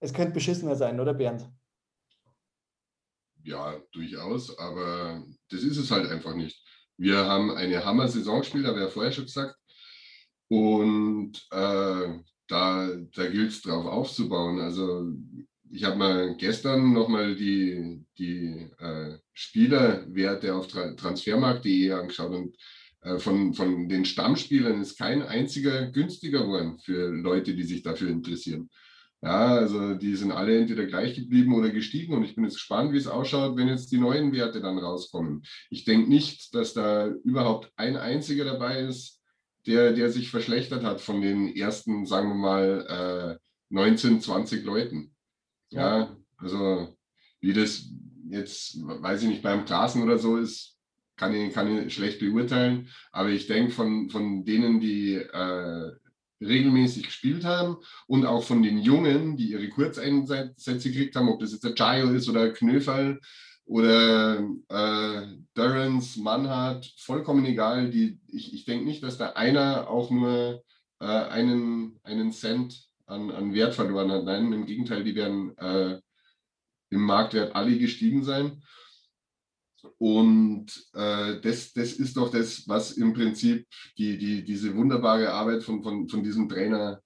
es 0.00 0.12
könnte 0.12 0.32
beschissener 0.32 0.74
sein, 0.74 0.98
oder 0.98 1.14
Bernd? 1.14 1.48
Ja, 3.44 3.80
durchaus, 3.92 4.58
aber 4.58 5.24
das 5.48 5.62
ist 5.62 5.76
es 5.76 5.92
halt 5.92 6.10
einfach 6.10 6.34
nicht. 6.34 6.60
Wir 6.96 7.18
haben 7.18 7.52
eine 7.52 7.84
Hammer-Saison 7.84 8.40
gespielt, 8.40 8.66
habe 8.66 8.78
ich 8.78 8.84
ja 8.86 8.90
vorher 8.90 9.12
schon 9.12 9.26
gesagt. 9.26 9.54
Und 10.48 11.36
äh, 11.52 12.18
da, 12.48 12.88
da 13.14 13.26
gilt 13.28 13.52
es 13.52 13.62
drauf 13.62 13.86
aufzubauen. 13.86 14.58
Also 14.58 15.08
ich 15.70 15.84
habe 15.84 15.96
mal 15.96 16.36
gestern 16.36 16.92
nochmal 16.92 17.36
die, 17.36 18.04
die 18.18 18.68
äh, 18.80 19.19
Spielerwerte 19.32 20.54
auf 20.54 20.68
Tra 20.68 20.92
transfermarkt.de 20.94 21.92
angeschaut 21.92 22.32
und 22.32 22.56
äh, 23.02 23.18
von, 23.18 23.54
von 23.54 23.88
den 23.88 24.04
Stammspielern 24.04 24.80
ist 24.80 24.98
kein 24.98 25.22
einziger 25.22 25.86
günstiger 25.86 26.42
geworden 26.42 26.78
für 26.78 27.08
Leute, 27.08 27.54
die 27.54 27.62
sich 27.62 27.82
dafür 27.82 28.10
interessieren. 28.10 28.70
Ja, 29.22 29.48
also 29.48 29.94
die 29.94 30.16
sind 30.16 30.32
alle 30.32 30.58
entweder 30.58 30.86
gleich 30.86 31.14
geblieben 31.14 31.54
oder 31.54 31.68
gestiegen 31.68 32.14
und 32.14 32.24
ich 32.24 32.34
bin 32.34 32.44
jetzt 32.44 32.54
gespannt, 32.54 32.92
wie 32.92 32.96
es 32.96 33.06
ausschaut, 33.06 33.56
wenn 33.56 33.68
jetzt 33.68 33.92
die 33.92 33.98
neuen 33.98 34.32
Werte 34.32 34.62
dann 34.62 34.78
rauskommen. 34.78 35.42
Ich 35.68 35.84
denke 35.84 36.08
nicht, 36.08 36.54
dass 36.54 36.72
da 36.72 37.06
überhaupt 37.06 37.70
ein 37.76 37.96
einziger 37.96 38.46
dabei 38.46 38.80
ist, 38.80 39.20
der, 39.66 39.92
der 39.92 40.10
sich 40.10 40.30
verschlechtert 40.30 40.84
hat 40.84 41.02
von 41.02 41.20
den 41.20 41.54
ersten, 41.54 42.06
sagen 42.06 42.28
wir 42.28 42.34
mal, 42.34 43.38
äh, 43.38 43.46
19, 43.68 44.22
20 44.22 44.64
Leuten. 44.64 45.14
Ja, 45.68 46.16
also 46.38 46.96
wie 47.40 47.52
das 47.52 47.90
jetzt, 48.30 48.78
weiß 48.82 49.22
ich 49.22 49.28
nicht, 49.28 49.42
beim 49.42 49.64
Klassen 49.64 50.02
oder 50.02 50.18
so 50.18 50.36
ist, 50.36 50.76
kann 51.16 51.34
ich, 51.34 51.52
kann 51.52 51.86
ich 51.86 51.94
schlecht 51.94 52.20
beurteilen. 52.20 52.88
Aber 53.12 53.28
ich 53.28 53.46
denke, 53.46 53.72
von, 53.72 54.08
von 54.08 54.44
denen, 54.44 54.80
die 54.80 55.14
äh, 55.14 55.90
regelmäßig 56.40 57.04
gespielt 57.04 57.44
haben 57.44 57.76
und 58.06 58.24
auch 58.24 58.42
von 58.42 58.62
den 58.62 58.78
Jungen, 58.78 59.36
die 59.36 59.50
ihre 59.50 59.68
Kurzeinsätze 59.68 60.78
gekriegt 60.78 61.16
haben, 61.16 61.28
ob 61.28 61.40
das 61.40 61.52
jetzt 61.52 61.64
der 61.64 61.74
Jayo 61.74 62.10
ist 62.10 62.28
oder 62.28 62.50
Knöferl 62.50 63.20
oder 63.66 64.40
äh, 64.68 65.26
Durrance, 65.54 66.20
Mannhardt, 66.20 66.92
vollkommen 66.96 67.44
egal. 67.44 67.90
Die, 67.90 68.18
ich 68.26 68.54
ich 68.54 68.64
denke 68.64 68.84
nicht, 68.84 69.02
dass 69.02 69.18
da 69.18 69.30
einer 69.30 69.88
auch 69.88 70.10
nur 70.10 70.64
äh, 71.00 71.04
einen, 71.04 72.00
einen 72.02 72.32
Cent 72.32 72.88
an, 73.06 73.30
an 73.30 73.54
Wert 73.54 73.74
verloren 73.74 74.10
hat. 74.10 74.24
Nein, 74.24 74.52
im 74.52 74.66
Gegenteil, 74.66 75.04
die 75.04 75.14
werden 75.14 75.56
äh, 75.58 76.00
im 76.90 77.02
Marktwert 77.02 77.54
alle 77.54 77.78
gestiegen 77.78 78.22
sein. 78.24 78.62
Und 79.98 80.66
äh, 80.92 81.40
das, 81.40 81.72
das 81.72 81.92
ist 81.94 82.16
doch 82.16 82.30
das, 82.30 82.68
was 82.68 82.92
im 82.92 83.14
Prinzip 83.14 83.66
die, 83.96 84.18
die, 84.18 84.44
diese 84.44 84.74
wunderbare 84.76 85.32
Arbeit 85.32 85.62
von, 85.62 85.82
von, 85.82 86.08
von 86.08 86.22
diesem 86.22 86.48
Trainer 86.48 87.00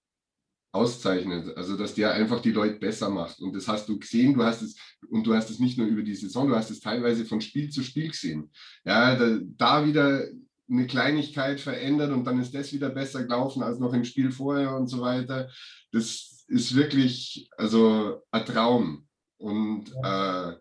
auszeichnet. 0.72 1.56
Also, 1.56 1.76
dass 1.76 1.94
der 1.94 2.12
einfach 2.14 2.40
die 2.40 2.50
Leute 2.50 2.80
besser 2.80 3.08
macht. 3.10 3.40
Und 3.40 3.54
das 3.54 3.68
hast 3.68 3.88
du 3.88 3.98
gesehen, 3.98 4.34
du 4.34 4.42
hast 4.42 4.62
es, 4.62 4.76
und 5.08 5.24
du 5.24 5.34
hast 5.34 5.50
es 5.50 5.60
nicht 5.60 5.78
nur 5.78 5.86
über 5.86 6.02
die 6.02 6.16
Saison, 6.16 6.48
du 6.48 6.56
hast 6.56 6.70
es 6.70 6.80
teilweise 6.80 7.24
von 7.24 7.40
Spiel 7.40 7.70
zu 7.70 7.82
Spiel 7.82 8.08
gesehen. 8.08 8.50
Ja, 8.84 9.14
da, 9.14 9.38
da 9.40 9.86
wieder 9.86 10.24
eine 10.68 10.86
Kleinigkeit 10.86 11.60
verändert 11.60 12.10
und 12.10 12.24
dann 12.24 12.40
ist 12.40 12.54
das 12.54 12.72
wieder 12.72 12.88
besser 12.90 13.22
gelaufen 13.22 13.62
als 13.62 13.78
noch 13.78 13.92
im 13.92 14.04
Spiel 14.04 14.32
vorher 14.32 14.74
und 14.74 14.88
so 14.88 15.00
weiter. 15.00 15.48
Das 15.92 16.44
ist 16.48 16.74
wirklich, 16.74 17.48
also 17.56 18.22
ein 18.30 18.44
Traum. 18.44 19.06
Und 19.38 19.92
äh, 20.02 20.52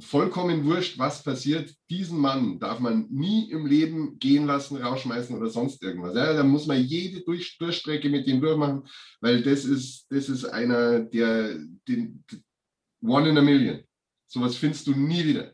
vollkommen 0.00 0.64
wurscht, 0.64 0.98
was 0.98 1.22
passiert. 1.22 1.74
Diesen 1.90 2.18
Mann 2.18 2.58
darf 2.58 2.78
man 2.78 3.06
nie 3.10 3.50
im 3.50 3.66
Leben 3.66 4.18
gehen 4.18 4.46
lassen, 4.46 4.76
rausschmeißen 4.76 5.36
oder 5.36 5.48
sonst 5.48 5.82
irgendwas. 5.82 6.14
Ja, 6.14 6.32
da 6.32 6.42
muss 6.42 6.66
man 6.66 6.80
jede 6.80 7.22
Durch 7.22 7.58
Durchstrecke 7.58 8.08
mit 8.08 8.26
dem 8.26 8.40
durchmachen, 8.40 8.86
weil 9.20 9.42
das 9.42 9.64
ist, 9.64 10.06
das 10.10 10.28
ist 10.28 10.44
einer, 10.44 11.00
der 11.00 11.58
den 11.88 12.24
One 13.02 13.30
in 13.30 13.38
a 13.38 13.42
Million. 13.42 13.82
Sowas 14.26 14.56
findest 14.56 14.86
du 14.86 14.92
nie 14.92 15.24
wieder. 15.24 15.52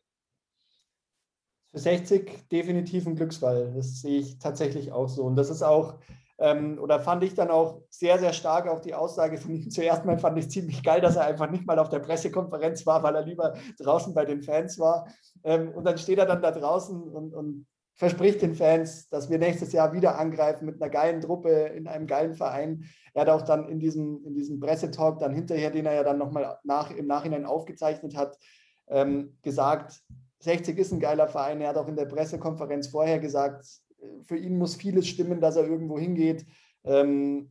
Für 1.71 1.79
60 1.79 2.49
definitiv 2.49 3.07
ein 3.07 3.17
Glücksfall. 3.17 3.73
Das 3.75 4.01
sehe 4.01 4.21
ich 4.21 4.39
tatsächlich 4.39 4.93
auch 4.93 5.09
so. 5.09 5.25
Und 5.25 5.37
das 5.37 5.51
ist 5.51 5.63
auch 5.63 6.01
ähm, 6.39 6.79
oder 6.81 7.01
fand 7.01 7.23
ich 7.23 7.35
dann 7.35 7.51
auch 7.51 7.83
sehr, 7.91 8.19
sehr 8.19 8.33
stark 8.33 8.69
auch 8.69 8.81
die 8.81 8.95
Aussage 8.95 9.39
von 9.39 9.55
ihm. 9.55 9.71
Zuerst 9.71 10.05
mal 10.05 10.19
fand 10.19 10.39
ich 10.39 10.51
ziemlich 10.51 10.83
geil, 10.83 11.01
dass 11.01 11.17
er 11.17 11.27
einfach 11.27 11.51
nicht 11.51 11.67
mal 11.67 11.79
auf 11.79 11.89
der 11.89 12.01
Pressekonferenz 12.01 12.85
war, 12.87 13.03
weil 13.03 13.15
er 13.15 13.25
lieber 13.25 13.55
draußen 13.79 14.15
bei 14.15 14.25
den 14.25 14.43
Fans 14.43 14.79
war. 14.79 15.07
Ähm, 15.45 15.73
und 15.73 15.85
dann 15.85 15.99
steht 15.99 16.19
er 16.19 16.27
dann 16.27 16.43
da 16.43 16.51
draußen 16.51 17.01
und, 17.03 17.35
und 17.35 17.67
verspricht 17.97 18.43
den 18.43 18.55
Fans, 18.55 19.09
dass 19.09 19.31
wir 19.31 19.39
nächstes 19.39 19.73
Jahr 19.73 19.93
wieder 19.93 20.19
angreifen 20.19 20.67
mit 20.67 20.83
einer 20.83 20.91
geilen 20.91 21.21
Truppe 21.21 21.51
in 21.51 21.87
einem 21.87 22.07
geilen 22.07 22.35
Verein. 22.35 22.85
Er 23.13 23.23
hat 23.23 23.29
auch 23.29 23.43
dann 23.43 23.69
in 23.69 23.79
diesem, 23.79 24.25
in 24.25 24.35
diesem 24.35 24.59
Pressetalk 24.59 25.21
dann 25.21 25.33
hinterher, 25.33 25.71
den 25.71 25.87
er 25.87 25.95
ja 25.95 26.03
dann 26.03 26.19
nochmal 26.19 26.59
nach, 26.65 26.91
im 26.91 27.07
Nachhinein 27.07 27.47
aufgezeichnet 27.47 28.17
hat, 28.17 28.37
ähm, 28.89 29.39
gesagt, 29.43 30.03
60 30.41 30.77
ist 30.79 30.93
ein 30.93 31.01
geiler 31.01 31.29
Verein. 31.29 31.61
Er 31.61 31.71
hat 31.71 31.77
auch 31.77 31.89
in 31.89 31.97
der 31.97 32.05
Pressekonferenz 32.05 32.89
vorher 32.89 33.19
gesagt, 33.19 33.65
für 34.23 34.37
ihn 34.37 34.59
muss 34.59 34.77
vieles 34.77 35.07
stimmen, 35.07 35.41
dass 35.41 35.57
er 35.57 35.67
irgendwo 35.67 35.99
hingeht. 35.99 36.47
Ähm, 36.85 37.51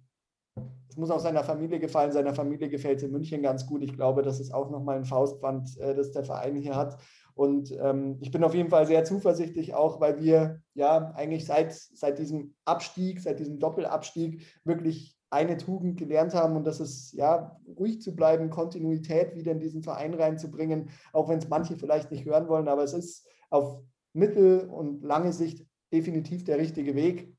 es 0.90 0.98
muss 0.98 1.10
auch 1.10 1.20
seiner 1.20 1.44
Familie 1.44 1.80
gefallen. 1.80 2.12
Seiner 2.12 2.36
Familie 2.36 2.70
gefällt 2.70 2.98
es 2.98 3.04
in 3.04 3.12
München 3.12 3.42
ganz 3.42 3.66
gut. 3.66 3.84
Ich 3.84 3.94
glaube, 3.94 4.22
das 4.22 4.40
ist 4.40 4.54
auch 4.54 4.70
nochmal 4.70 4.98
ein 4.98 5.06
Faustpfand, 5.06 5.78
äh, 5.80 5.96
das 5.96 6.12
der 6.12 6.24
Verein 6.24 6.56
hier 6.56 6.76
hat. 6.76 6.98
Und 7.36 7.72
ähm, 7.82 8.18
ich 8.22 8.32
bin 8.32 8.44
auf 8.44 8.54
jeden 8.54 8.70
Fall 8.70 8.86
sehr 8.86 9.04
zuversichtlich, 9.04 9.74
auch 9.74 10.00
weil 10.00 10.20
wir 10.22 10.62
ja 10.76 11.12
eigentlich 11.16 11.46
seit, 11.46 11.74
seit 11.74 12.20
diesem 12.20 12.54
Abstieg, 12.66 13.22
seit 13.22 13.40
diesem 13.40 13.60
Doppelabstieg 13.60 14.46
wirklich 14.64 15.18
eine 15.32 15.58
Tugend 15.58 15.98
gelernt 15.98 16.36
haben 16.36 16.56
und 16.56 16.64
das 16.68 16.80
ist 16.80 17.14
ja 17.14 17.60
ruhig 17.68 18.02
zu 18.04 18.16
bleiben, 18.16 18.52
Kontinuität 18.52 19.34
wieder 19.36 19.52
in 19.52 19.60
diesen 19.60 19.82
Verein 19.82 20.14
reinzubringen, 20.14 20.92
auch 21.12 21.28
wenn 21.28 21.40
es 21.40 21.50
manche 21.50 21.76
vielleicht 21.76 22.12
nicht 22.12 22.26
hören 22.26 22.48
wollen, 22.48 22.68
aber 22.68 22.84
es 22.84 22.94
ist 22.94 23.28
auf 23.50 23.82
mittel- 24.14 24.70
und 24.70 25.04
lange 25.04 25.34
Sicht 25.34 25.66
definitiv 25.94 26.44
der 26.44 26.58
richtige 26.58 26.96
Weg. 26.96 27.34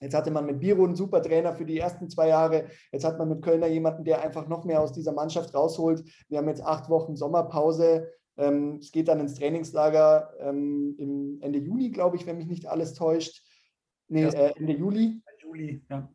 Jetzt 0.00 0.14
hatte 0.14 0.30
man 0.30 0.44
mit 0.44 0.60
Biro 0.60 0.84
einen 0.84 0.94
super 0.94 1.22
Trainer 1.22 1.54
für 1.54 1.64
die 1.64 1.78
ersten 1.78 2.10
zwei 2.10 2.28
Jahre. 2.28 2.66
Jetzt 2.92 3.04
hat 3.04 3.18
man 3.18 3.30
mit 3.30 3.42
Kölner 3.42 3.66
jemanden, 3.66 4.04
der 4.04 4.20
einfach 4.20 4.46
noch 4.46 4.64
mehr 4.64 4.82
aus 4.82 4.92
dieser 4.92 5.12
Mannschaft 5.12 5.54
rausholt. 5.54 6.04
Wir 6.28 6.38
haben 6.38 6.48
jetzt 6.48 6.62
acht 6.62 6.90
Wochen 6.90 7.16
Sommerpause. 7.16 8.10
Ähm, 8.36 8.78
es 8.80 8.92
geht 8.92 9.08
dann 9.08 9.20
ins 9.20 9.34
Trainingslager 9.36 10.34
ähm, 10.40 10.94
im 10.98 11.38
Ende 11.40 11.58
Juni, 11.58 11.90
glaube 11.90 12.16
ich, 12.16 12.26
wenn 12.26 12.36
mich 12.36 12.48
nicht 12.48 12.66
alles 12.66 12.92
täuscht. 12.92 13.42
Nee, 14.08 14.24
äh, 14.24 14.52
Ende 14.56 14.74
Juli. 14.74 15.22
Juli, 15.42 15.82
ja. 15.88 16.08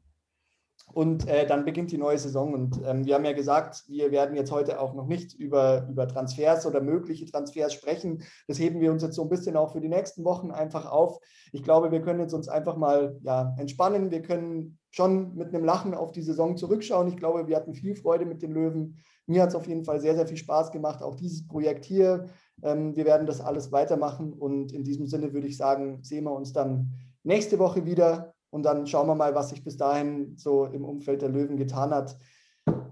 Und 0.94 1.28
äh, 1.28 1.48
dann 1.48 1.66
beginnt 1.66 1.92
die 1.92 1.98
neue 1.98 2.18
Saison. 2.18 2.54
Und 2.54 2.82
ähm, 2.86 3.06
wir 3.06 3.16
haben 3.16 3.26
ja 3.26 3.34
gesagt, 3.34 3.84
wir 3.88 4.12
werden 4.12 4.36
jetzt 4.36 4.52
heute 4.52 4.80
auch 4.80 4.94
noch 4.94 5.08
nicht 5.08 5.34
über, 5.34 5.88
über 5.90 6.08
Transfers 6.08 6.66
oder 6.66 6.82
mögliche 6.82 7.26
Transfers 7.26 7.74
sprechen. 7.74 8.24
Das 8.48 8.60
heben 8.60 8.82
wir 8.82 8.92
uns 8.92 9.04
jetzt 9.04 9.16
so 9.16 9.24
ein 9.24 9.30
bisschen 9.30 9.56
auch 9.56 9.72
für 9.72 9.82
die 9.82 9.90
nächsten 9.90 10.24
Wochen 10.24 10.52
einfach 10.52 10.86
auf. 10.90 11.20
Ich 11.52 11.64
glaube, 11.64 11.92
wir 11.92 12.02
können 12.02 12.20
jetzt 12.20 12.34
uns 12.34 12.50
einfach 12.50 12.76
mal 12.76 13.18
ja, 13.24 13.56
entspannen. 13.58 14.12
Wir 14.12 14.22
können 14.22 14.78
schon 14.90 15.36
mit 15.36 15.54
einem 15.54 15.64
Lachen 15.64 15.94
auf 15.94 16.12
die 16.12 16.22
Saison 16.22 16.58
zurückschauen. 16.58 17.08
Ich 17.08 17.18
glaube, 17.18 17.48
wir 17.48 17.56
hatten 17.56 17.74
viel 17.74 17.96
Freude 17.96 18.26
mit 18.26 18.42
den 18.42 18.52
Löwen. 18.52 18.98
Mir 19.26 19.44
hat 19.44 19.50
es 19.50 19.56
auf 19.56 19.68
jeden 19.68 19.86
Fall 19.86 20.02
sehr, 20.02 20.16
sehr 20.16 20.28
viel 20.28 20.38
Spaß 20.38 20.72
gemacht, 20.72 21.02
auch 21.02 21.16
dieses 21.16 21.48
Projekt 21.48 21.86
hier. 21.86 22.26
Ähm, 22.64 22.96
wir 22.96 23.06
werden 23.06 23.28
das 23.28 23.40
alles 23.40 23.72
weitermachen. 23.72 24.34
Und 24.34 24.74
in 24.74 24.84
diesem 24.84 25.08
Sinne 25.08 25.34
würde 25.34 25.48
ich 25.48 25.56
sagen, 25.56 26.00
sehen 26.04 26.26
wir 26.26 26.34
uns 26.34 26.52
dann 26.52 26.92
nächste 27.24 27.60
Woche 27.60 27.86
wieder 27.86 28.34
und 28.52 28.64
dann 28.64 28.86
schauen 28.86 29.08
wir 29.08 29.16
mal, 29.16 29.34
was 29.34 29.50
sich 29.50 29.64
bis 29.64 29.78
dahin 29.78 30.38
so 30.38 30.66
im 30.66 30.86
Umfeld 30.86 31.22
der 31.22 31.30
Löwen 31.30 31.58
getan 31.58 31.92
hat. 31.92 32.18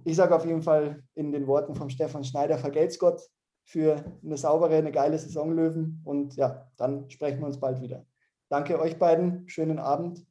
Ich 0.04 0.16
sage 0.16 0.36
auf 0.36 0.46
jeden 0.46 0.64
Fall 0.64 1.04
in 1.14 1.32
den 1.32 1.46
Worten 1.46 1.76
von 1.76 1.90
Stefan 1.90 2.24
Schneider, 2.24 2.58
vergelt's 2.58 2.98
Gott 2.98 3.22
für 3.64 4.04
eine 4.24 4.38
saubere, 4.38 4.78
eine 4.78 4.92
geile 4.92 5.20
Saison 5.20 5.56
Löwen. 5.56 6.02
Und 6.04 6.36
ja, 6.36 6.72
dann 6.78 7.10
sprechen 7.10 7.40
wir 7.40 7.48
uns 7.48 7.60
bald 7.60 7.82
wieder. 7.82 8.06
Danke 8.50 8.80
euch 8.80 8.98
beiden, 8.98 9.48
schönen 9.48 9.78
Abend 9.78 10.26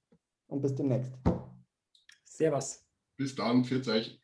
und 0.48 0.60
bis 0.60 0.74
demnächst. 0.74 1.12
Servus. 2.24 2.84
Bis 3.16 3.34
dann, 3.34 3.64
40. 3.64 4.20